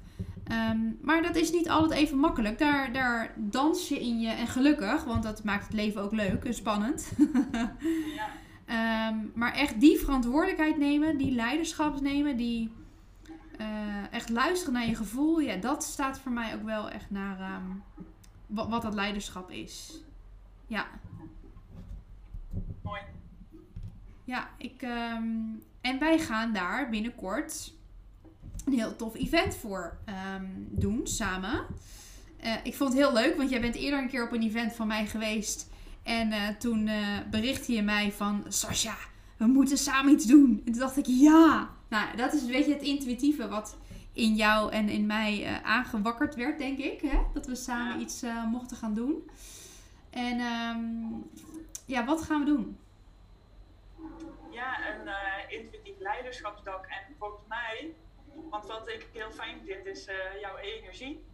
um, 0.51 0.97
maar 1.01 1.21
dat 1.21 1.35
is 1.35 1.51
niet 1.51 1.69
altijd 1.69 1.99
even 1.99 2.17
makkelijk. 2.17 2.59
Daar, 2.59 2.93
daar 2.93 3.33
dans 3.35 3.87
je 3.87 3.99
in 3.99 4.19
je. 4.19 4.29
En 4.29 4.47
gelukkig, 4.47 5.03
want 5.03 5.23
dat 5.23 5.43
maakt 5.43 5.63
het 5.63 5.73
leven 5.73 6.01
ook 6.01 6.11
leuk 6.11 6.43
en 6.43 6.53
spannend. 6.53 7.11
ja. 8.67 9.09
um, 9.09 9.31
maar 9.35 9.53
echt 9.53 9.79
die 9.79 9.99
verantwoordelijkheid 9.99 10.77
nemen, 10.77 11.17
die 11.17 11.31
leiderschap 11.31 12.01
nemen, 12.01 12.37
die 12.37 12.71
uh, 13.59 13.67
echt 14.13 14.29
luisteren 14.29 14.73
naar 14.73 14.87
je 14.87 14.95
gevoel. 14.95 15.39
Ja, 15.39 15.55
dat 15.55 15.83
staat 15.83 16.19
voor 16.19 16.31
mij 16.31 16.53
ook 16.55 16.63
wel 16.63 16.89
echt 16.89 17.09
naar 17.09 17.55
um, 17.55 17.83
wat, 18.47 18.69
wat 18.69 18.81
dat 18.81 18.93
leiderschap 18.93 19.51
is. 19.51 20.03
Ja. 20.67 20.87
Mooi. 22.81 23.01
Ja, 24.23 24.49
ik, 24.57 24.81
en 25.81 25.99
wij 25.99 26.19
gaan 26.19 26.53
daar 26.53 26.89
binnenkort 26.89 27.73
een 28.65 28.73
heel 28.73 28.95
tof 28.95 29.15
event 29.15 29.55
voor 29.55 29.97
um, 30.35 30.67
doen 30.69 31.07
samen. 31.07 31.65
Uh, 32.43 32.53
ik 32.63 32.75
vond 32.75 32.93
het 32.93 33.01
heel 33.01 33.13
leuk, 33.13 33.37
want 33.37 33.49
jij 33.49 33.61
bent 33.61 33.75
eerder 33.75 33.99
een 33.99 34.09
keer 34.09 34.25
op 34.25 34.31
een 34.31 34.41
event 34.41 34.73
van 34.73 34.87
mij 34.87 35.05
geweest. 35.05 35.69
En 36.03 36.31
uh, 36.31 36.47
toen 36.47 36.87
uh, 36.87 37.17
berichtte 37.31 37.73
je 37.73 37.81
mij 37.81 38.11
van... 38.11 38.45
Sascha, 38.47 38.95
we 39.37 39.45
moeten 39.45 39.77
samen 39.77 40.13
iets 40.13 40.25
doen. 40.25 40.61
En 40.65 40.71
toen 40.71 40.81
dacht 40.81 40.97
ik, 40.97 41.05
ja! 41.05 41.69
Nou, 41.89 42.17
dat 42.17 42.33
is 42.33 42.41
een 42.41 42.51
beetje 42.51 42.73
het 42.73 42.81
intuïtieve 42.81 43.47
wat 43.47 43.77
in 44.13 44.35
jou 44.35 44.71
en 44.71 44.89
in 44.89 45.05
mij 45.05 45.61
aangewakkerd 45.63 46.35
werd, 46.35 46.57
denk 46.57 46.77
ik. 46.77 47.01
Hè? 47.01 47.19
Dat 47.33 47.45
we 47.45 47.55
samen 47.55 48.01
iets 48.01 48.23
mochten 48.51 48.77
gaan 48.77 48.93
doen. 48.93 49.29
En 50.09 50.39
um, 50.39 51.23
ja, 51.85 52.05
wat 52.05 52.21
gaan 52.21 52.39
we 52.39 52.45
doen? 52.45 52.77
Ja, 54.51 54.77
een 54.89 55.59
intuïtief 55.59 55.99
leiderschapsdak. 55.99 56.85
En 56.85 57.15
volgens 57.19 57.47
mij, 57.47 57.93
want 58.53 58.65
wat 58.65 58.87
ik 58.87 59.07
heel 59.13 59.31
fijn 59.31 59.61
vind, 59.65 59.85
is 59.85 60.07
uh, 60.07 60.39
jouw 60.39 60.57
energie. 60.57 61.25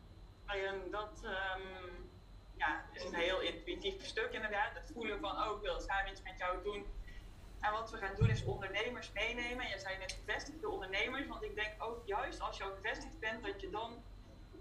En 0.46 0.92
dat 0.92 1.22
um, 1.24 2.10
ja, 2.56 2.86
is 2.94 3.04
een 3.04 3.14
heel 3.14 3.42
intuïtief 3.42 4.06
stuk 4.06 4.32
inderdaad. 4.32 4.74
Het 4.74 4.92
voelen 4.94 5.20
van, 5.20 5.32
oh, 5.32 5.56
ik 5.56 5.62
wil 5.62 5.80
samen 5.80 6.12
iets 6.12 6.22
met 6.22 6.38
jou 6.38 6.64
doen. 6.64 6.86
En 7.60 7.72
wat 7.72 7.92
we 7.92 7.98
gaan 7.98 8.16
doen 8.16 8.30
is 8.30 8.44
ondernemers 8.44 9.12
meenemen. 9.12 9.70
Je 9.70 9.80
zei 9.80 9.98
net 9.98 10.12
gevestigde 10.12 10.70
ondernemers, 10.70 11.28
want 11.28 11.44
ik 11.44 11.56
denk 11.56 11.84
ook 11.84 12.02
juist 12.06 12.40
als 12.42 12.58
je 12.58 12.64
al 12.64 12.76
gevestigd 12.76 13.20
bent, 13.20 13.44
dat 13.44 13.62
je 13.62 13.70
dan 13.70 14.04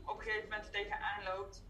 op 0.05 0.19
een 0.19 0.25
gegeven 0.25 0.49
moment 0.49 0.73
tegenaan 0.73 1.23
loopt. 1.23 1.63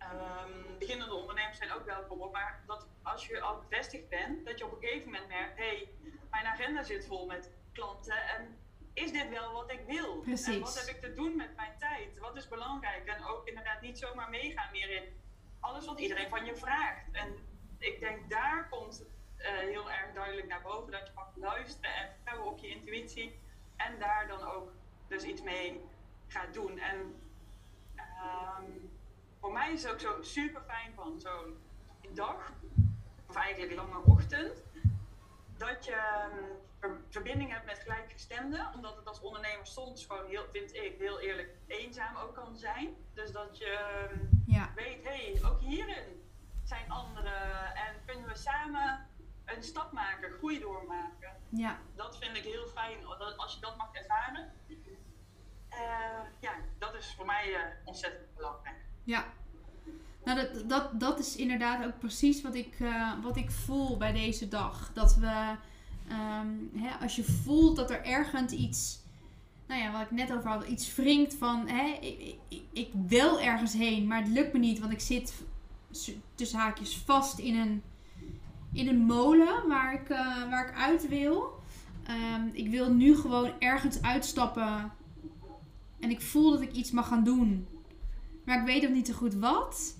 Um, 0.00 0.78
beginnende 0.78 1.14
ondernemers 1.14 1.58
zijn 1.58 1.72
ook 1.72 1.84
welkom 1.84 2.20
op, 2.20 2.32
maar 2.32 2.62
dat 2.66 2.86
als 3.02 3.26
je 3.26 3.40
al 3.40 3.56
gevestigd 3.58 4.08
bent, 4.08 4.46
dat 4.46 4.58
je 4.58 4.64
op 4.64 4.72
een 4.72 4.88
gegeven 4.88 5.10
moment 5.10 5.28
merkt, 5.28 5.58
hé, 5.58 5.64
hey, 5.64 5.88
mijn 6.30 6.46
agenda 6.46 6.82
zit 6.82 7.06
vol 7.06 7.26
met 7.26 7.50
klanten 7.72 8.28
en 8.36 8.58
is 8.96 9.12
dit 9.12 9.28
wel 9.28 9.52
wat 9.52 9.70
ik 9.70 9.80
wil? 9.86 10.16
Precies. 10.20 10.54
En 10.54 10.60
wat 10.60 10.80
heb 10.80 10.94
ik 10.94 11.00
te 11.00 11.12
doen 11.12 11.36
met 11.36 11.56
mijn 11.56 11.78
tijd? 11.78 12.18
Wat 12.18 12.36
is 12.36 12.48
belangrijk? 12.48 13.06
En 13.06 13.24
ook 13.24 13.46
inderdaad 13.46 13.80
niet 13.80 13.98
zomaar 13.98 14.30
meegaan 14.30 14.70
meer 14.72 14.90
in 14.90 15.02
alles 15.60 15.86
wat 15.86 16.00
iedereen 16.00 16.28
van 16.28 16.44
je 16.44 16.56
vraagt. 16.56 17.10
En 17.12 17.36
ik 17.78 18.00
denk 18.00 18.30
daar 18.30 18.68
komt 18.68 19.04
uh, 19.38 19.46
heel 19.46 19.90
erg 19.90 20.12
duidelijk 20.12 20.48
naar 20.48 20.62
boven 20.62 20.92
dat 20.92 21.06
je 21.06 21.12
mag 21.14 21.30
luisteren 21.34 21.94
en 21.94 22.08
vertrouwen 22.14 22.52
op 22.52 22.58
je 22.58 22.68
intuïtie. 22.68 23.38
En 23.76 23.98
daar 23.98 24.26
dan 24.28 24.42
ook 24.42 24.72
dus 25.08 25.22
iets 25.22 25.42
mee 25.42 25.80
gaat 26.26 26.54
doen. 26.54 26.78
En 26.78 27.20
um, 27.96 28.90
voor 29.40 29.52
mij 29.52 29.72
is 29.72 29.82
het 29.82 29.92
ook 29.92 30.00
zo 30.00 30.22
super 30.22 30.62
fijn 30.66 30.94
van 30.94 31.20
zo'n 31.20 31.56
dag, 32.12 32.52
of 33.28 33.36
eigenlijk 33.36 33.74
lange 33.74 34.02
ochtend, 34.04 34.62
dat 35.56 35.84
je 35.84 36.28
um, 36.32 36.56
verbinding 37.08 37.50
hebt 37.52 37.64
met 37.64 37.78
gelijkgestemden. 37.78 38.70
Omdat 38.74 38.96
het 38.96 39.06
als 39.08 39.20
ondernemer 39.20 39.66
soms 39.66 40.06
gewoon, 40.06 40.26
heel, 40.26 40.44
vind 40.52 40.74
ik, 40.74 40.94
heel 40.98 41.20
eerlijk 41.20 41.50
eenzaam 41.66 42.16
ook 42.16 42.34
kan 42.34 42.56
zijn. 42.56 42.94
Dus 43.14 43.32
dat 43.32 43.58
je 43.58 44.06
um, 44.12 44.44
ja. 44.46 44.72
weet, 44.74 45.04
hé, 45.04 45.32
hey, 45.32 45.50
ook 45.50 45.60
hierin 45.60 46.24
zijn 46.64 46.90
anderen 46.90 47.74
en 47.74 47.94
kunnen 48.06 48.28
we 48.28 48.36
samen 48.36 49.06
een 49.44 49.62
stap 49.62 49.92
maken, 49.92 50.30
groei 50.30 50.60
doormaken. 50.60 51.32
Ja. 51.48 51.78
Dat 51.94 52.18
vind 52.18 52.36
ik 52.36 52.44
heel 52.44 52.66
fijn, 52.66 53.06
als 53.36 53.54
je 53.54 53.60
dat 53.60 53.76
mag 53.76 53.92
ervaren. 53.92 54.52
Uh, 55.70 55.78
ja, 56.40 56.52
dat 56.78 56.94
is 56.94 57.14
voor 57.16 57.26
mij 57.26 57.48
uh, 57.50 57.58
ontzettend 57.84 58.34
belangrijk. 58.34 58.76
Ja. 59.02 59.24
Nou, 60.24 60.40
dat, 60.40 60.68
dat, 60.68 61.00
dat 61.00 61.18
is 61.18 61.36
inderdaad 61.36 61.84
ook 61.84 61.98
precies 61.98 62.42
wat 62.42 62.54
ik, 62.54 62.78
uh, 62.78 63.22
wat 63.22 63.36
ik 63.36 63.50
voel 63.50 63.96
bij 63.96 64.12
deze 64.12 64.48
dag. 64.48 64.92
Dat 64.92 65.14
we, 65.14 65.56
um, 66.10 66.70
hè, 66.74 66.90
als 67.00 67.16
je 67.16 67.24
voelt 67.24 67.76
dat 67.76 67.90
er 67.90 68.04
ergens 68.04 68.52
iets, 68.52 68.98
nou 69.66 69.80
ja, 69.80 69.92
wat 69.92 70.00
ik 70.00 70.10
net 70.10 70.32
over 70.32 70.50
had, 70.50 70.66
iets 70.66 70.94
wringt 70.94 71.34
van, 71.34 71.68
hè, 71.68 71.98
ik, 72.00 72.36
ik, 72.48 72.62
ik 72.72 72.90
wil 73.06 73.40
ergens 73.40 73.72
heen, 73.72 74.06
maar 74.06 74.22
het 74.22 74.28
lukt 74.28 74.52
me 74.52 74.58
niet, 74.58 74.78
want 74.78 74.92
ik 74.92 75.00
zit 75.00 75.34
tussen 76.34 76.58
haakjes 76.58 76.96
vast 76.96 77.38
in 77.38 77.56
een 77.56 77.82
in 78.76 78.88
een 78.88 79.04
molen 79.04 79.68
waar 79.68 79.94
ik, 79.94 80.08
uh, 80.08 80.50
waar 80.50 80.68
ik 80.68 80.74
uit 80.74 81.08
wil. 81.08 81.60
Um, 82.10 82.50
ik 82.52 82.68
wil 82.68 82.92
nu 82.92 83.16
gewoon 83.16 83.50
ergens 83.58 84.02
uitstappen. 84.02 84.92
En 86.00 86.10
ik 86.10 86.20
voel 86.20 86.50
dat 86.50 86.60
ik 86.60 86.72
iets 86.72 86.90
mag 86.90 87.08
gaan 87.08 87.24
doen. 87.24 87.66
Maar 88.44 88.58
ik 88.58 88.66
weet 88.66 88.82
nog 88.82 88.90
niet 88.90 89.06
zo 89.06 89.14
goed 89.14 89.34
wat. 89.34 89.95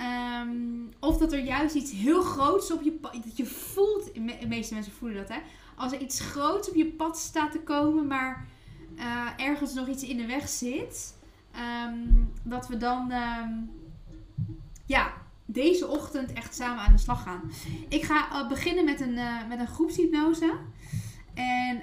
Um, 0.00 0.90
of 1.00 1.18
dat 1.18 1.32
er 1.32 1.44
juist 1.44 1.74
iets 1.74 1.92
heel 1.92 2.22
groots 2.22 2.72
op 2.72 2.82
je 2.82 2.92
pad. 2.92 3.12
Dat 3.12 3.36
je 3.36 3.46
voelt. 3.46 4.14
De 4.14 4.46
meeste 4.48 4.74
mensen 4.74 4.92
voelen 4.92 5.16
dat 5.16 5.28
hè. 5.28 5.38
Als 5.76 5.92
er 5.92 6.00
iets 6.00 6.20
groots 6.20 6.68
op 6.68 6.74
je 6.74 6.86
pad 6.86 7.18
staat 7.18 7.52
te 7.52 7.60
komen. 7.60 8.06
Maar 8.06 8.46
uh, 8.96 9.28
ergens 9.36 9.74
nog 9.74 9.88
iets 9.88 10.02
in 10.02 10.16
de 10.16 10.26
weg 10.26 10.48
zit. 10.48 11.14
Um, 11.86 12.32
dat 12.42 12.68
we 12.68 12.76
dan. 12.76 13.12
ja, 14.86 15.12
deze 15.44 15.86
ochtend 15.86 16.32
echt 16.32 16.54
samen 16.54 16.84
aan 16.84 16.92
de 16.92 16.98
slag 16.98 17.22
gaan. 17.22 17.50
Ik 17.88 18.02
ga 18.02 18.28
uh, 18.32 18.48
beginnen 18.48 18.84
met 18.84 19.00
een, 19.00 19.14
uh, 19.14 19.48
met 19.48 19.58
een 19.60 19.66
groepshypnose. 19.66 20.52
En 21.34 21.82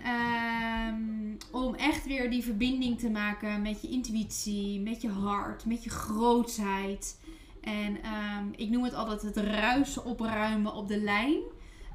om 1.52 1.76
echt 1.76 2.06
weer 2.06 2.30
die 2.30 2.44
verbinding 2.44 3.00
te 3.00 3.10
maken 3.10 3.62
met 3.62 3.82
je 3.82 3.90
intuïtie, 3.90 4.80
met 4.80 5.02
je 5.02 5.10
hart, 5.10 5.66
met 5.66 5.84
je 5.84 5.90
grootsheid. 5.90 7.18
En 7.64 7.96
um, 7.96 8.54
ik 8.56 8.70
noem 8.70 8.84
het 8.84 8.94
altijd 8.94 9.22
het 9.22 9.38
ruisen 9.38 10.06
opruimen 10.06 10.74
op 10.74 10.88
de 10.88 10.98
lijn. 10.98 11.40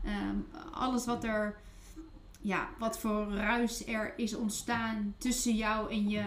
Um, 0.04 0.46
alles 0.72 1.06
wat 1.06 1.24
er, 1.24 1.56
ja, 2.40 2.68
wat 2.78 2.98
voor 2.98 3.32
ruis 3.32 3.86
er 3.86 4.14
is 4.16 4.36
ontstaan 4.36 5.14
tussen 5.18 5.54
jou 5.54 5.92
en 5.92 6.08
je 6.08 6.24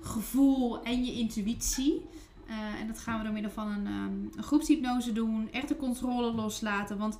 gevoel 0.00 0.82
en 0.82 1.04
je 1.04 1.12
intuïtie. 1.12 2.06
Uh, 2.48 2.80
en 2.80 2.86
dat 2.86 2.98
gaan 2.98 3.18
we 3.18 3.24
door 3.24 3.32
middel 3.32 3.50
van 3.50 3.68
een, 3.68 3.86
um, 3.86 4.30
een 4.36 4.42
groepshypnose 4.42 5.12
doen. 5.12 5.48
Echt 5.52 5.68
de 5.68 5.76
controle 5.76 6.32
loslaten. 6.32 6.98
Want 6.98 7.18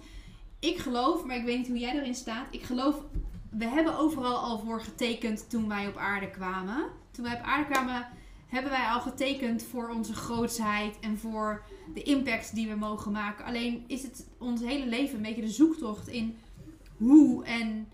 ik 0.58 0.78
geloof, 0.78 1.24
maar 1.24 1.36
ik 1.36 1.44
weet 1.44 1.58
niet 1.58 1.68
hoe 1.68 1.78
jij 1.78 1.94
erin 1.94 2.14
staat. 2.14 2.46
Ik 2.50 2.62
geloof, 2.62 3.02
we 3.50 3.64
hebben 3.64 3.98
overal 3.98 4.36
al 4.36 4.58
voor 4.58 4.80
getekend 4.80 5.50
toen 5.50 5.68
wij 5.68 5.88
op 5.88 5.96
aarde 5.96 6.30
kwamen. 6.30 6.84
Toen 7.10 7.24
wij 7.24 7.34
op 7.34 7.42
aarde 7.42 7.70
kwamen, 7.70 8.06
hebben 8.46 8.70
wij 8.70 8.86
al 8.86 9.00
getekend 9.00 9.62
voor 9.62 9.88
onze 9.88 10.14
grootsheid 10.14 11.00
en 11.00 11.18
voor 11.18 11.62
de 11.94 12.02
impact 12.02 12.54
die 12.54 12.68
we 12.68 12.74
mogen 12.74 13.12
maken. 13.12 13.44
Alleen 13.44 13.84
is 13.86 14.02
het 14.02 14.26
ons 14.38 14.60
hele 14.60 14.86
leven 14.86 15.16
een 15.16 15.22
beetje 15.22 15.40
de 15.40 15.48
zoektocht 15.48 16.08
in 16.08 16.36
hoe 16.96 17.44
en 17.44 17.88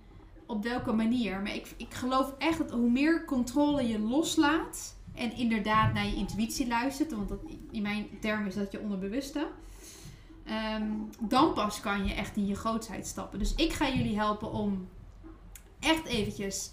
op 0.47 0.63
welke 0.63 0.93
manier. 0.93 1.41
Maar 1.41 1.55
ik, 1.55 1.75
ik 1.77 1.95
geloof 1.95 2.35
echt 2.39 2.59
dat 2.59 2.71
hoe 2.71 2.91
meer 2.91 3.25
controle 3.25 3.89
je 3.89 3.99
loslaat 3.99 4.97
en 5.15 5.37
inderdaad 5.37 5.93
naar 5.93 6.07
je 6.07 6.17
intuïtie 6.17 6.69
luistert, 6.69 7.13
want 7.13 7.29
dat, 7.29 7.41
in 7.71 7.83
mijn 7.83 8.07
term 8.21 8.47
is 8.47 8.55
dat 8.55 8.73
je 8.73 8.81
onderbewuste. 8.81 9.47
Um, 10.77 11.11
dan 11.21 11.53
pas 11.53 11.81
kan 11.81 12.07
je 12.07 12.15
echt 12.15 12.37
in 12.37 12.47
je 12.47 12.55
grootheid 12.55 13.07
stappen. 13.07 13.39
Dus 13.39 13.55
ik 13.55 13.73
ga 13.73 13.89
jullie 13.89 14.17
helpen 14.17 14.53
om 14.53 14.89
echt 15.81 16.07
eventjes 16.07 16.71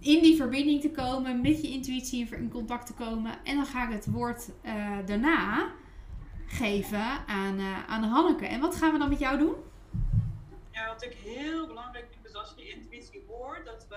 in 0.00 0.22
die 0.22 0.36
verbinding 0.36 0.80
te 0.80 0.90
komen, 0.90 1.40
met 1.40 1.62
je 1.62 1.68
intuïtie 1.68 2.28
in 2.30 2.50
contact 2.50 2.86
te 2.86 2.94
komen. 2.94 3.44
En 3.44 3.56
dan 3.56 3.66
ga 3.66 3.86
ik 3.86 3.92
het 3.92 4.10
woord 4.10 4.50
uh, 4.62 4.98
daarna 5.06 5.72
geven 6.46 7.26
aan, 7.26 7.58
uh, 7.58 7.88
aan 7.88 8.02
Hanneke. 8.02 8.46
En 8.46 8.60
wat 8.60 8.76
gaan 8.76 8.92
we 8.92 8.98
dan 8.98 9.08
met 9.08 9.18
jou 9.18 9.38
doen? 9.38 9.54
Ja, 10.70 10.86
wat 10.86 11.04
ik 11.04 11.12
heel 11.12 11.66
belangrijk 11.66 12.06
vind, 12.10 12.26
is 12.26 12.34
als 12.34 12.54
je 12.56 12.68
intuïtie 12.68 13.24
hoort, 13.28 13.64
dat 13.66 13.86
we 13.88 13.96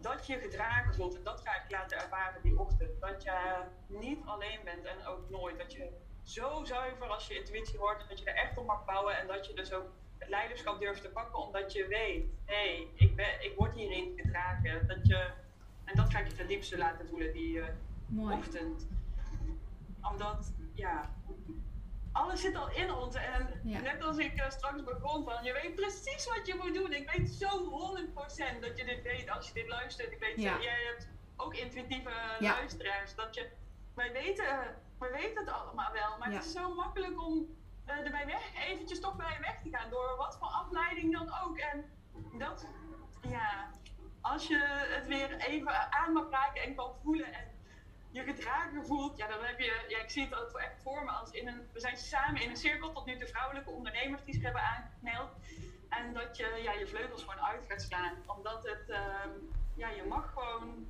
dat 0.00 0.26
je 0.26 0.38
gedragen 0.38 0.94
voelt. 0.94 1.16
En 1.16 1.22
dat 1.22 1.40
ga 1.44 1.54
ik 1.54 1.70
laten 1.70 1.98
ervaren 1.98 2.42
die 2.42 2.58
ochtend. 2.58 3.00
Dat 3.00 3.22
je 3.22 3.62
niet 3.86 4.18
alleen 4.24 4.60
bent 4.64 4.84
en 4.84 5.06
ook 5.06 5.30
nooit. 5.30 5.58
Dat 5.58 5.72
je 5.72 5.88
zo 6.22 6.64
zuiver 6.64 7.06
als 7.06 7.26
je 7.26 7.38
intuïtie 7.38 7.78
hoort 7.78 8.08
dat 8.08 8.18
je 8.18 8.24
er 8.24 8.36
echt 8.36 8.58
op 8.58 8.66
mag 8.66 8.84
bouwen. 8.84 9.18
En 9.18 9.26
dat 9.26 9.46
je 9.46 9.54
dus 9.54 9.72
ook 9.72 9.86
het 10.18 10.28
leiderschap 10.28 10.80
durft 10.80 11.02
te 11.02 11.08
pakken 11.08 11.38
omdat 11.38 11.72
je 11.72 11.86
weet, 11.86 12.24
hé, 12.44 12.54
hey, 12.54 12.88
ik, 12.94 13.16
ben, 13.16 13.44
ik 13.44 13.52
word 13.56 13.74
hierin 13.74 14.12
gedragen. 14.16 14.86
Dat 14.86 15.06
je, 15.06 15.30
en 15.84 15.96
dat 15.96 16.10
ga 16.10 16.18
ik 16.18 16.26
je 16.26 16.34
ten 16.34 16.46
diepste 16.46 16.78
laten 16.78 17.08
voelen 17.08 17.32
die 17.32 17.56
uh, 17.56 18.30
ochtend. 18.30 18.86
Omdat, 20.02 20.52
ja, 20.74 21.14
alles 22.12 22.40
zit 22.40 22.56
al 22.56 22.70
in 22.70 22.92
ons. 22.92 23.14
En 23.14 23.60
net 23.82 24.02
als 24.02 24.18
ik 24.18 24.40
uh, 24.40 24.50
straks 24.50 24.84
begon 24.84 25.24
van, 25.24 25.44
je 25.44 25.52
weet 25.52 25.74
precies 25.74 26.26
wat 26.26 26.46
je 26.46 26.54
moet 26.54 26.74
doen. 26.74 26.92
Ik 26.92 27.10
weet 27.10 27.30
zo 27.30 27.48
100% 28.56 28.60
dat 28.60 28.78
je 28.78 28.84
dit 28.84 29.02
weet 29.02 29.30
als 29.30 29.48
je 29.48 29.54
dit 29.54 29.68
luistert. 29.68 30.12
Ik 30.12 30.18
weet, 30.18 30.40
ja. 30.40 30.60
jij 30.60 30.82
hebt 30.90 31.08
ook 31.36 31.54
intuïtieve 31.54 32.10
luisteraars. 32.38 33.14
Dat 33.14 33.34
je, 33.34 33.48
wij 33.94 34.12
weten, 34.12 34.44
wij 34.98 35.10
weten 35.10 35.44
het 35.44 35.54
allemaal 35.54 35.92
wel. 35.92 36.18
Maar 36.18 36.32
het 36.32 36.44
is 36.44 36.52
zo 36.52 36.74
makkelijk 36.74 37.22
om 37.22 37.46
erbij 37.86 38.26
weg, 38.26 38.68
eventjes 38.68 39.00
toch 39.00 39.16
bij 39.16 39.38
weg 39.40 39.60
te 39.62 39.68
gaan. 39.70 39.90
Door 39.90 40.16
wat 40.16 40.36
voor 40.38 40.48
afleiding 40.48 41.12
dan 41.12 41.34
ook. 41.44 41.58
En 41.58 41.84
dat, 42.38 42.66
ja, 43.20 43.70
als 44.20 44.46
je 44.46 44.86
het 44.88 45.06
weer 45.06 45.36
even 45.36 45.92
aan 45.92 46.12
mag 46.12 46.30
raken 46.30 46.62
en 46.62 46.74
kan 46.74 46.94
voelen. 47.02 47.32
En 47.32 47.54
je 48.10 48.22
gedragen 48.22 48.86
voelt, 48.86 49.16
ja, 49.16 49.26
dan 49.26 49.44
heb 49.44 49.58
je, 49.58 49.84
ja, 49.88 49.98
ik 49.98 50.10
zie 50.10 50.24
het 50.24 50.34
ook 50.34 50.58
echt 50.58 50.82
voor 50.82 51.04
me 51.04 51.10
als 51.10 51.30
in 51.30 51.48
een, 51.48 51.68
we 51.72 51.80
zijn 51.80 51.96
samen 51.96 52.42
in 52.42 52.50
een 52.50 52.56
cirkel, 52.56 52.92
tot 52.92 53.06
nu 53.06 53.18
de 53.18 53.26
vrouwelijke 53.26 53.70
ondernemers 53.70 54.24
die 54.24 54.34
zich 54.34 54.42
hebben 54.42 54.62
aangemeld. 54.62 55.30
En 55.88 56.12
dat 56.12 56.36
je 56.36 56.60
ja, 56.62 56.72
je 56.72 56.86
vleugels 56.86 57.22
gewoon 57.22 57.44
uit 57.44 57.64
gaat 57.68 57.82
slaan. 57.82 58.14
Omdat 58.26 58.62
het, 58.62 58.88
uh, 58.88 58.98
ja, 59.74 59.88
je 59.88 60.04
mag 60.08 60.32
gewoon, 60.32 60.88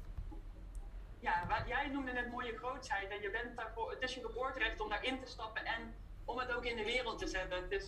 ja, 1.21 1.47
wat, 1.49 1.69
jij 1.69 1.89
noemde 1.89 2.13
net 2.13 2.31
mooie 2.31 2.57
grootheid. 2.57 3.11
En 3.11 3.21
je 3.21 3.31
bent 3.31 3.57
daarvoor, 3.57 3.91
het 3.91 4.03
is 4.03 4.15
je 4.15 4.21
geboorterecht 4.21 4.81
om 4.81 4.89
daarin 4.89 5.21
te 5.21 5.27
stappen 5.27 5.65
en 5.65 5.95
om 6.27 6.39
het 6.39 6.53
ook 6.53 6.65
in 6.65 6.77
de 6.77 6.85
wereld 6.85 7.19
te 7.19 7.27
zetten. 7.27 7.59
Dus, 7.69 7.85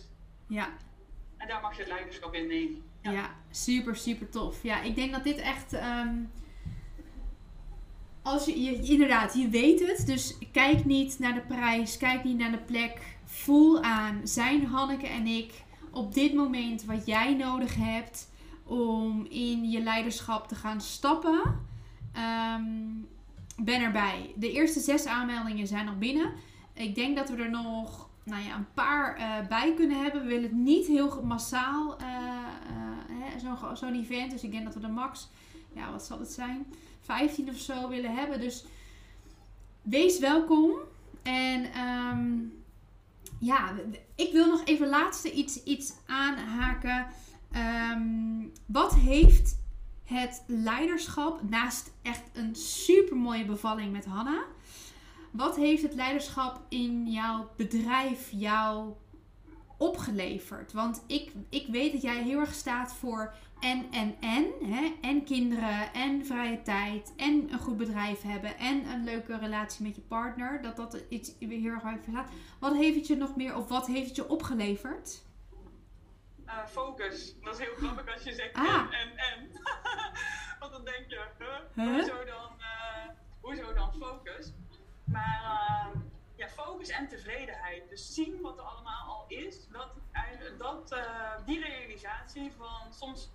ja. 0.47 0.69
En 1.37 1.47
daar 1.47 1.61
mag 1.61 1.73
je 1.75 1.79
het 1.81 1.91
leiderschap 1.91 2.33
in 2.33 2.47
nemen. 2.47 2.83
Ja. 3.01 3.11
ja, 3.11 3.35
super, 3.51 3.95
super 3.95 4.29
tof. 4.29 4.63
Ja, 4.63 4.81
ik 4.81 4.95
denk 4.95 5.11
dat 5.11 5.23
dit 5.23 5.37
echt... 5.37 5.73
Um 5.73 6.31
als 8.21 8.45
je, 8.45 8.61
je, 8.61 8.81
inderdaad, 8.81 9.33
je 9.33 9.49
weet 9.49 9.87
het. 9.87 10.05
Dus 10.05 10.37
kijk 10.51 10.85
niet 10.85 11.19
naar 11.19 11.33
de 11.33 11.41
prijs, 11.41 11.97
kijk 11.97 12.23
niet 12.23 12.37
naar 12.37 12.51
de 12.51 12.57
plek. 12.57 13.17
Voel 13.25 13.81
aan, 13.81 14.21
zijn 14.23 14.65
Hanneke 14.65 15.07
en 15.07 15.27
ik 15.27 15.63
op 15.91 16.13
dit 16.13 16.33
moment 16.33 16.85
wat 16.85 17.05
jij 17.05 17.33
nodig 17.33 17.75
hebt. 17.75 18.27
om 18.63 19.25
in 19.29 19.69
je 19.69 19.81
leiderschap 19.81 20.47
te 20.47 20.55
gaan 20.55 20.81
stappen, 20.81 21.41
ehm, 22.13 22.63
ben 23.57 23.81
erbij. 23.81 24.33
De 24.35 24.51
eerste 24.51 24.79
zes 24.79 25.05
aanmeldingen 25.05 25.67
zijn 25.67 25.85
nog 25.85 25.97
binnen. 25.97 26.33
Ik 26.73 26.95
denk 26.95 27.15
dat 27.15 27.29
we 27.29 27.43
er 27.43 27.49
nog 27.49 28.08
nou 28.29 28.43
ja, 28.43 28.55
een 28.55 28.73
paar 28.73 29.19
uh, 29.19 29.47
bij 29.47 29.73
kunnen 29.73 30.03
hebben. 30.03 30.21
We 30.21 30.27
willen 30.27 30.43
het 30.43 30.51
niet 30.51 30.87
heel 30.87 31.21
massaal, 31.23 31.97
uh, 32.01 33.73
zo'n 33.73 33.95
event. 33.95 34.31
Dus 34.31 34.43
ik 34.43 34.51
denk 34.51 34.63
dat 34.63 34.73
we 34.73 34.79
de 34.79 34.87
max, 34.87 35.29
ja, 35.73 35.91
wat 35.91 36.05
zal 36.05 36.19
het 36.19 36.31
zijn? 36.31 36.65
15 37.01 37.49
of 37.49 37.57
zo 37.57 37.87
willen 37.87 38.15
hebben. 38.15 38.39
Dus 38.39 38.65
wees 39.81 40.19
welkom. 40.19 40.71
En 41.23 41.79
um, 41.79 42.53
ja, 43.39 43.73
ik 44.15 44.31
wil 44.31 44.47
nog 44.47 44.65
even 44.65 44.87
laatste 44.87 45.31
iets, 45.31 45.63
iets 45.63 45.93
aanhaken. 46.07 47.07
Um, 47.91 48.51
wat 48.65 48.95
heeft 48.95 49.57
het 50.03 50.43
leiderschap, 50.47 51.49
naast 51.49 51.91
echt 52.01 52.23
een 52.33 52.55
super 52.55 53.17
mooie 53.17 53.45
bevalling 53.45 53.91
met 53.91 54.05
Hanna, 54.05 54.43
wat 55.31 55.55
heeft 55.55 55.81
het 55.81 55.93
leiderschap 55.93 56.59
in 56.69 57.11
jouw 57.11 57.49
bedrijf 57.57 58.29
jou 58.31 58.93
opgeleverd? 59.77 60.73
Want 60.73 61.03
ik, 61.07 61.31
ik 61.49 61.67
weet 61.67 61.91
dat 61.91 62.01
jij 62.01 62.23
heel 62.23 62.39
erg 62.39 62.53
staat 62.53 62.93
voor 62.93 63.33
en, 63.59 63.91
en, 63.91 64.15
en. 64.19 64.45
Hè? 64.61 64.93
En 65.01 65.23
kinderen, 65.23 65.93
en 65.93 66.25
vrije 66.25 66.61
tijd, 66.61 67.13
en 67.17 67.53
een 67.53 67.59
goed 67.59 67.77
bedrijf 67.77 68.21
hebben, 68.21 68.57
en 68.57 68.89
een 68.89 69.03
leuke 69.03 69.37
relatie 69.37 69.85
met 69.85 69.95
je 69.95 70.01
partner. 70.01 70.61
Dat 70.61 70.75
dat 70.75 71.03
iets 71.09 71.31
heel 71.39 71.71
erg 71.71 71.81
hard 71.81 72.03
verlaat. 72.03 72.29
Wat 72.59 72.75
heeft 72.75 72.95
het 72.95 73.07
je 73.07 73.15
nog 73.15 73.35
meer, 73.35 73.55
of 73.55 73.67
wat 73.67 73.87
heeft 73.87 74.07
het 74.07 74.15
je 74.15 74.29
opgeleverd? 74.29 75.21
Uh, 76.45 76.65
focus. 76.65 77.35
Dat 77.41 77.59
is 77.59 77.65
heel 77.65 77.75
grappig 77.75 78.13
als 78.13 78.23
je 78.23 78.33
zegt 78.33 78.55
ah. 78.55 78.65
en, 78.65 78.91
en, 78.91 79.17
en. 79.17 79.49
Want 80.59 80.71
dan 80.71 80.85
denk 80.85 81.09
je, 81.09 81.25
huh? 81.73 81.93
Hoezo, 81.93 82.23
dan, 82.25 82.51
uh, 82.59 83.09
hoezo 83.41 83.73
dan 83.73 83.93
focus? 83.99 84.53
Maar 85.11 85.41
uh, 85.43 86.01
ja, 86.35 86.47
focus 86.47 86.89
en 86.89 87.07
tevredenheid. 87.07 87.89
Dus 87.89 88.13
zien 88.13 88.41
wat 88.41 88.57
er 88.57 88.63
allemaal 88.63 89.07
al 89.07 89.25
is. 89.27 89.67
Dat, 89.67 89.89
dat, 90.57 90.95
die 91.45 91.59
realisatie 91.59 92.51
van 92.57 92.93
soms 92.93 93.29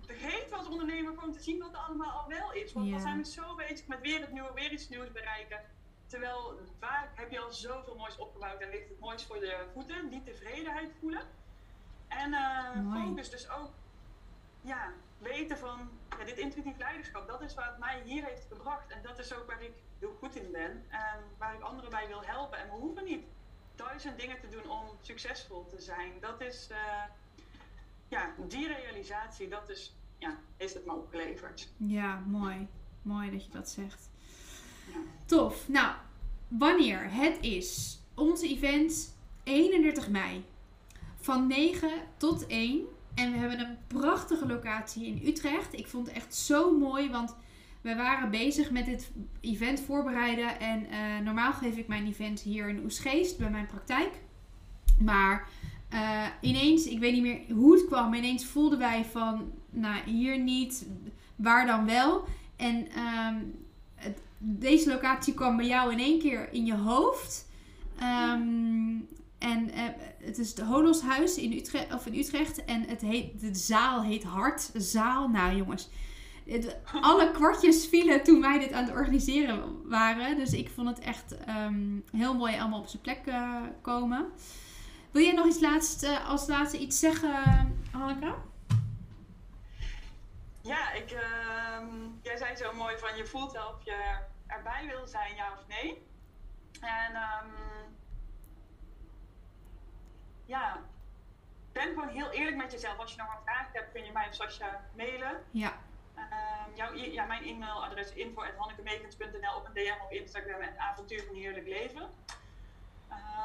vergeet 0.00 0.52
als 0.52 0.68
ondernemer 0.68 1.14
gewoon 1.14 1.32
te 1.32 1.40
zien 1.42 1.58
wat 1.58 1.72
er 1.72 1.78
allemaal 1.78 2.10
al 2.10 2.28
wel 2.28 2.52
is. 2.52 2.72
Want 2.72 2.90
dan 2.90 3.00
zijn 3.00 3.16
we 3.16 3.24
zo 3.24 3.54
bezig 3.54 3.86
met 3.86 4.00
weer 4.00 4.20
het 4.20 4.32
nieuwe, 4.32 4.52
weer 4.54 4.72
iets 4.72 4.88
nieuws 4.88 5.12
bereiken. 5.12 5.60
Terwijl 6.06 6.60
vaak 6.78 7.08
heb 7.14 7.30
je 7.30 7.40
al 7.40 7.52
zoveel 7.52 7.94
moois 7.96 8.16
opgebouwd 8.16 8.60
en 8.60 8.70
ligt 8.70 8.88
het 8.88 9.00
moois 9.00 9.24
voor 9.24 9.40
de 9.40 9.66
voeten. 9.72 10.10
Die 10.10 10.22
tevredenheid 10.22 10.92
voelen. 11.00 11.22
En 12.08 12.30
uh, 12.30 13.04
focus 13.04 13.30
dus 13.30 13.50
ook, 13.50 13.70
ja, 14.68 14.92
weten 15.18 15.58
van 15.58 15.90
ja, 16.18 16.24
dit 16.24 16.38
intuïtief 16.38 16.76
leiderschap, 16.78 17.28
dat 17.28 17.42
is 17.42 17.54
wat 17.54 17.78
mij 17.78 18.02
hier 18.04 18.24
heeft 18.24 18.46
gebracht. 18.48 18.90
En 18.90 19.02
dat 19.02 19.18
is 19.18 19.34
ook 19.34 19.46
waar 19.46 19.62
ik 19.62 19.72
heel 19.98 20.16
goed 20.18 20.36
in 20.36 20.52
ben 20.52 20.84
en 20.88 21.18
waar 21.38 21.54
ik 21.54 21.60
anderen 21.60 21.90
bij 21.90 22.06
wil 22.06 22.22
helpen. 22.24 22.58
En 22.58 22.68
we 22.68 22.74
hoeven 22.74 23.04
niet 23.04 23.24
duizend 23.74 24.18
dingen 24.18 24.40
te 24.40 24.48
doen 24.48 24.70
om 24.70 24.84
succesvol 25.00 25.66
te 25.66 25.80
zijn. 25.80 26.12
Dat 26.20 26.40
is, 26.40 26.68
uh, 26.70 27.02
ja, 28.08 28.34
die 28.48 28.66
realisatie, 28.66 29.48
dat 29.48 29.68
is, 29.68 29.94
ja, 30.18 30.38
heeft 30.56 30.74
het 30.74 30.86
me 30.86 30.92
opgeleverd. 30.92 31.68
Ja, 31.76 32.22
mooi. 32.26 32.68
Mooi 33.02 33.30
dat 33.30 33.44
je 33.44 33.50
dat 33.50 33.68
zegt. 33.68 34.10
Ja. 34.86 34.98
Tof. 35.26 35.68
Nou, 35.68 35.96
wanneer? 36.48 37.12
Het 37.12 37.38
is 37.40 38.00
onze 38.14 38.48
event 38.48 39.16
31 39.42 40.08
mei. 40.08 40.44
Van 41.16 41.46
9 41.46 41.90
tot 42.16 42.46
1. 42.46 42.86
En 43.18 43.32
we 43.32 43.38
hebben 43.38 43.60
een 43.60 43.76
prachtige 43.86 44.46
locatie 44.46 45.06
in 45.06 45.22
Utrecht. 45.26 45.78
Ik 45.78 45.86
vond 45.86 46.06
het 46.06 46.16
echt 46.16 46.34
zo 46.34 46.78
mooi, 46.78 47.10
want 47.10 47.36
we 47.80 47.94
waren 47.94 48.30
bezig 48.30 48.70
met 48.70 48.84
dit 48.84 49.10
event 49.40 49.80
voorbereiden. 49.80 50.60
En 50.60 50.86
uh, 50.90 51.24
normaal 51.24 51.52
geef 51.52 51.76
ik 51.76 51.88
mijn 51.88 52.06
event 52.06 52.40
hier 52.40 52.68
in 52.68 52.84
Oesgeest 52.84 53.38
bij 53.38 53.50
mijn 53.50 53.66
praktijk. 53.66 54.10
Maar 54.98 55.48
uh, 55.92 56.26
ineens, 56.40 56.86
ik 56.86 56.98
weet 56.98 57.12
niet 57.12 57.22
meer 57.22 57.56
hoe 57.56 57.72
het 57.72 57.86
kwam, 57.86 58.08
maar 58.08 58.18
ineens 58.18 58.46
voelden 58.46 58.78
wij 58.78 59.04
van, 59.04 59.52
nou 59.70 60.02
hier 60.04 60.38
niet, 60.38 60.86
waar 61.36 61.66
dan 61.66 61.86
wel. 61.86 62.24
En 62.56 62.86
het, 63.94 64.18
deze 64.38 64.88
locatie 64.88 65.34
kwam 65.34 65.56
bij 65.56 65.66
jou 65.66 65.92
in 65.92 65.98
één 65.98 66.18
keer 66.18 66.52
in 66.52 66.66
je 66.66 66.76
hoofd. 66.76 67.48
Um, 68.02 69.08
en 69.38 69.68
uh, 69.68 69.82
het 70.18 70.38
is 70.38 70.48
het 70.48 70.60
Holoshuis 70.60 71.36
in 71.36 71.52
Utrecht, 71.52 71.94
of 71.94 72.06
in 72.06 72.14
Utrecht. 72.14 72.64
En 72.64 72.88
het 72.88 73.00
heet, 73.00 73.40
de 73.40 73.54
zaal 73.54 74.02
heet 74.02 74.24
Hart. 74.24 74.70
Zaal. 74.74 75.28
Nou 75.28 75.56
jongens, 75.56 75.88
alle 77.00 77.30
kwartjes 77.30 77.86
vielen 77.86 78.22
toen 78.22 78.40
wij 78.40 78.58
dit 78.58 78.72
aan 78.72 78.84
het 78.84 78.94
organiseren 78.94 79.88
waren. 79.88 80.36
Dus 80.36 80.52
ik 80.52 80.70
vond 80.70 80.88
het 80.88 80.98
echt 80.98 81.36
um, 81.48 82.04
heel 82.12 82.34
mooi 82.34 82.58
allemaal 82.58 82.80
op 82.80 82.86
zijn 82.86 83.02
plek 83.02 83.26
uh, 83.26 83.62
komen. 83.82 84.26
Wil 85.10 85.22
jij 85.22 85.32
nog 85.32 85.46
iets 85.46 85.60
laatst, 85.60 86.04
uh, 86.04 86.28
als 86.28 86.46
laatste 86.46 86.78
iets 86.78 86.98
zeggen, 86.98 87.32
Hanneke? 87.90 88.34
Ja, 90.60 90.92
ik, 90.92 91.12
uh, 91.12 91.20
jij 92.22 92.36
zei 92.36 92.56
zo 92.56 92.72
mooi 92.72 92.98
van 92.98 93.16
je 93.16 93.26
voelt 93.26 93.52
wel 93.52 93.68
of 93.68 93.84
je 93.84 94.18
erbij 94.46 94.86
wil 94.86 95.06
zijn, 95.06 95.34
ja 95.36 95.52
of 95.52 95.66
nee. 95.68 96.06
En 96.80 97.16
um, 97.16 97.67
ja, 100.48 100.80
ben 101.72 101.88
gewoon 101.88 102.08
heel 102.08 102.30
eerlijk 102.30 102.56
met 102.56 102.72
jezelf. 102.72 102.98
Als 102.98 103.10
je 103.10 103.18
nog 103.18 103.34
een 103.34 103.42
vraag 103.44 103.66
hebt, 103.72 103.92
kun 103.92 104.04
je 104.04 104.12
mij 104.12 104.28
of 104.28 104.34
Sascha 104.34 104.80
mailen. 104.96 105.44
Ja. 105.50 105.72
Um, 106.16 106.74
jouw, 106.74 106.92
ja, 106.94 107.24
mijn 107.24 107.44
e-mailadres 107.44 108.12
info.hannekemegens.nl 108.12 109.56
op 109.56 109.66
een 109.66 109.72
DM 109.72 110.02
op 110.04 110.10
Instagram 110.10 110.60
en 110.60 110.78
avontuur 110.78 111.24
van 111.26 111.34
heerlijk 111.34 111.66
leven. 111.66 112.02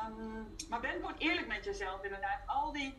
Um, 0.08 0.56
maar 0.70 0.80
ben 0.80 0.92
gewoon 0.92 1.18
eerlijk 1.18 1.48
met 1.48 1.64
jezelf 1.64 2.04
inderdaad. 2.04 2.40
Al 2.46 2.72
die 2.72 2.98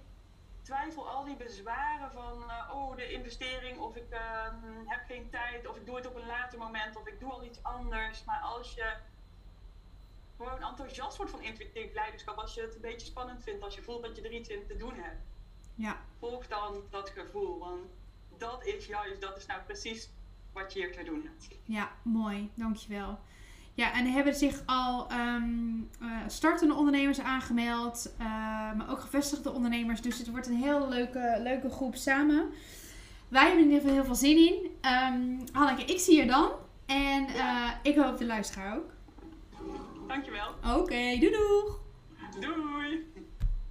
twijfel, 0.62 1.08
al 1.08 1.24
die 1.24 1.36
bezwaren 1.36 2.12
van 2.12 2.44
uh, 2.46 2.74
oh 2.74 2.96
de 2.96 3.12
investering 3.12 3.78
of 3.78 3.96
ik 3.96 4.10
uh, 4.10 4.18
heb 4.84 5.00
geen 5.06 5.30
tijd 5.30 5.66
of 5.68 5.76
ik 5.76 5.86
doe 5.86 5.96
het 5.96 6.06
op 6.06 6.16
een 6.16 6.26
later 6.26 6.58
moment 6.58 6.96
of 6.96 7.06
ik 7.06 7.20
doe 7.20 7.30
al 7.32 7.44
iets 7.44 7.62
anders. 7.62 8.24
Maar 8.24 8.40
als 8.40 8.74
je 8.74 8.96
gewoon 10.36 10.62
enthousiast 10.62 11.16
wordt 11.16 11.32
van 11.32 11.42
intuïtief 11.42 11.94
leiderschap, 11.94 12.36
als 12.36 12.54
je 12.54 12.60
het 12.60 12.74
een 12.74 12.80
beetje 12.80 13.06
spannend 13.06 13.42
vindt, 13.42 13.62
als 13.62 13.74
je 13.74 13.82
voelt 13.82 14.02
dat 14.02 14.16
je 14.16 14.22
er 14.22 14.32
iets 14.32 14.48
in 14.48 14.66
te 14.68 14.76
doen 14.76 14.94
hebt. 14.94 15.22
Ja. 15.74 15.96
Volg 16.18 16.46
dan 16.46 16.82
dat 16.90 17.10
gevoel, 17.10 17.58
want 17.58 17.86
dat 18.38 18.66
is 18.66 18.86
juist, 18.86 19.20
dat 19.20 19.36
is 19.36 19.46
nou 19.46 19.60
precies 19.62 20.10
wat 20.52 20.72
je 20.72 20.78
hier 20.78 20.92
te 20.92 21.04
doen 21.04 21.22
hebt. 21.22 21.48
Ja, 21.64 21.90
mooi, 22.02 22.50
dankjewel. 22.54 23.18
Ja, 23.74 23.92
en 23.92 24.06
er 24.06 24.12
hebben 24.12 24.34
zich 24.34 24.62
al 24.66 25.12
um, 25.12 25.90
uh, 26.02 26.18
startende 26.26 26.74
ondernemers 26.74 27.20
aangemeld, 27.20 28.14
uh, 28.20 28.26
maar 28.74 28.90
ook 28.90 29.00
gevestigde 29.00 29.50
ondernemers. 29.50 30.00
Dus 30.00 30.18
het 30.18 30.30
wordt 30.30 30.46
een 30.46 30.62
heel 30.62 30.88
leuke, 30.88 31.36
leuke 31.40 31.70
groep 31.70 31.94
samen. 31.94 32.52
Wij 33.28 33.46
hebben 33.46 33.60
in 33.60 33.70
ieder 33.70 33.80
geval 33.80 33.94
heel 33.94 34.04
veel 34.04 34.14
zin 34.14 34.36
in. 34.36 34.54
Um, 34.92 35.44
Hanneke, 35.52 35.84
ik 35.84 35.98
zie 35.98 36.16
je 36.16 36.26
dan. 36.26 36.50
En 36.86 37.28
uh, 37.28 37.70
ik 37.82 37.96
hoop 37.96 38.18
de 38.18 38.26
luisteraar 38.26 38.76
ook. 38.76 38.93
Dankjewel. 40.06 40.54
Oké, 40.62 40.78
okay, 40.80 41.18
doei 41.18 41.30
doeg! 41.32 41.80
Doei! 42.40 43.13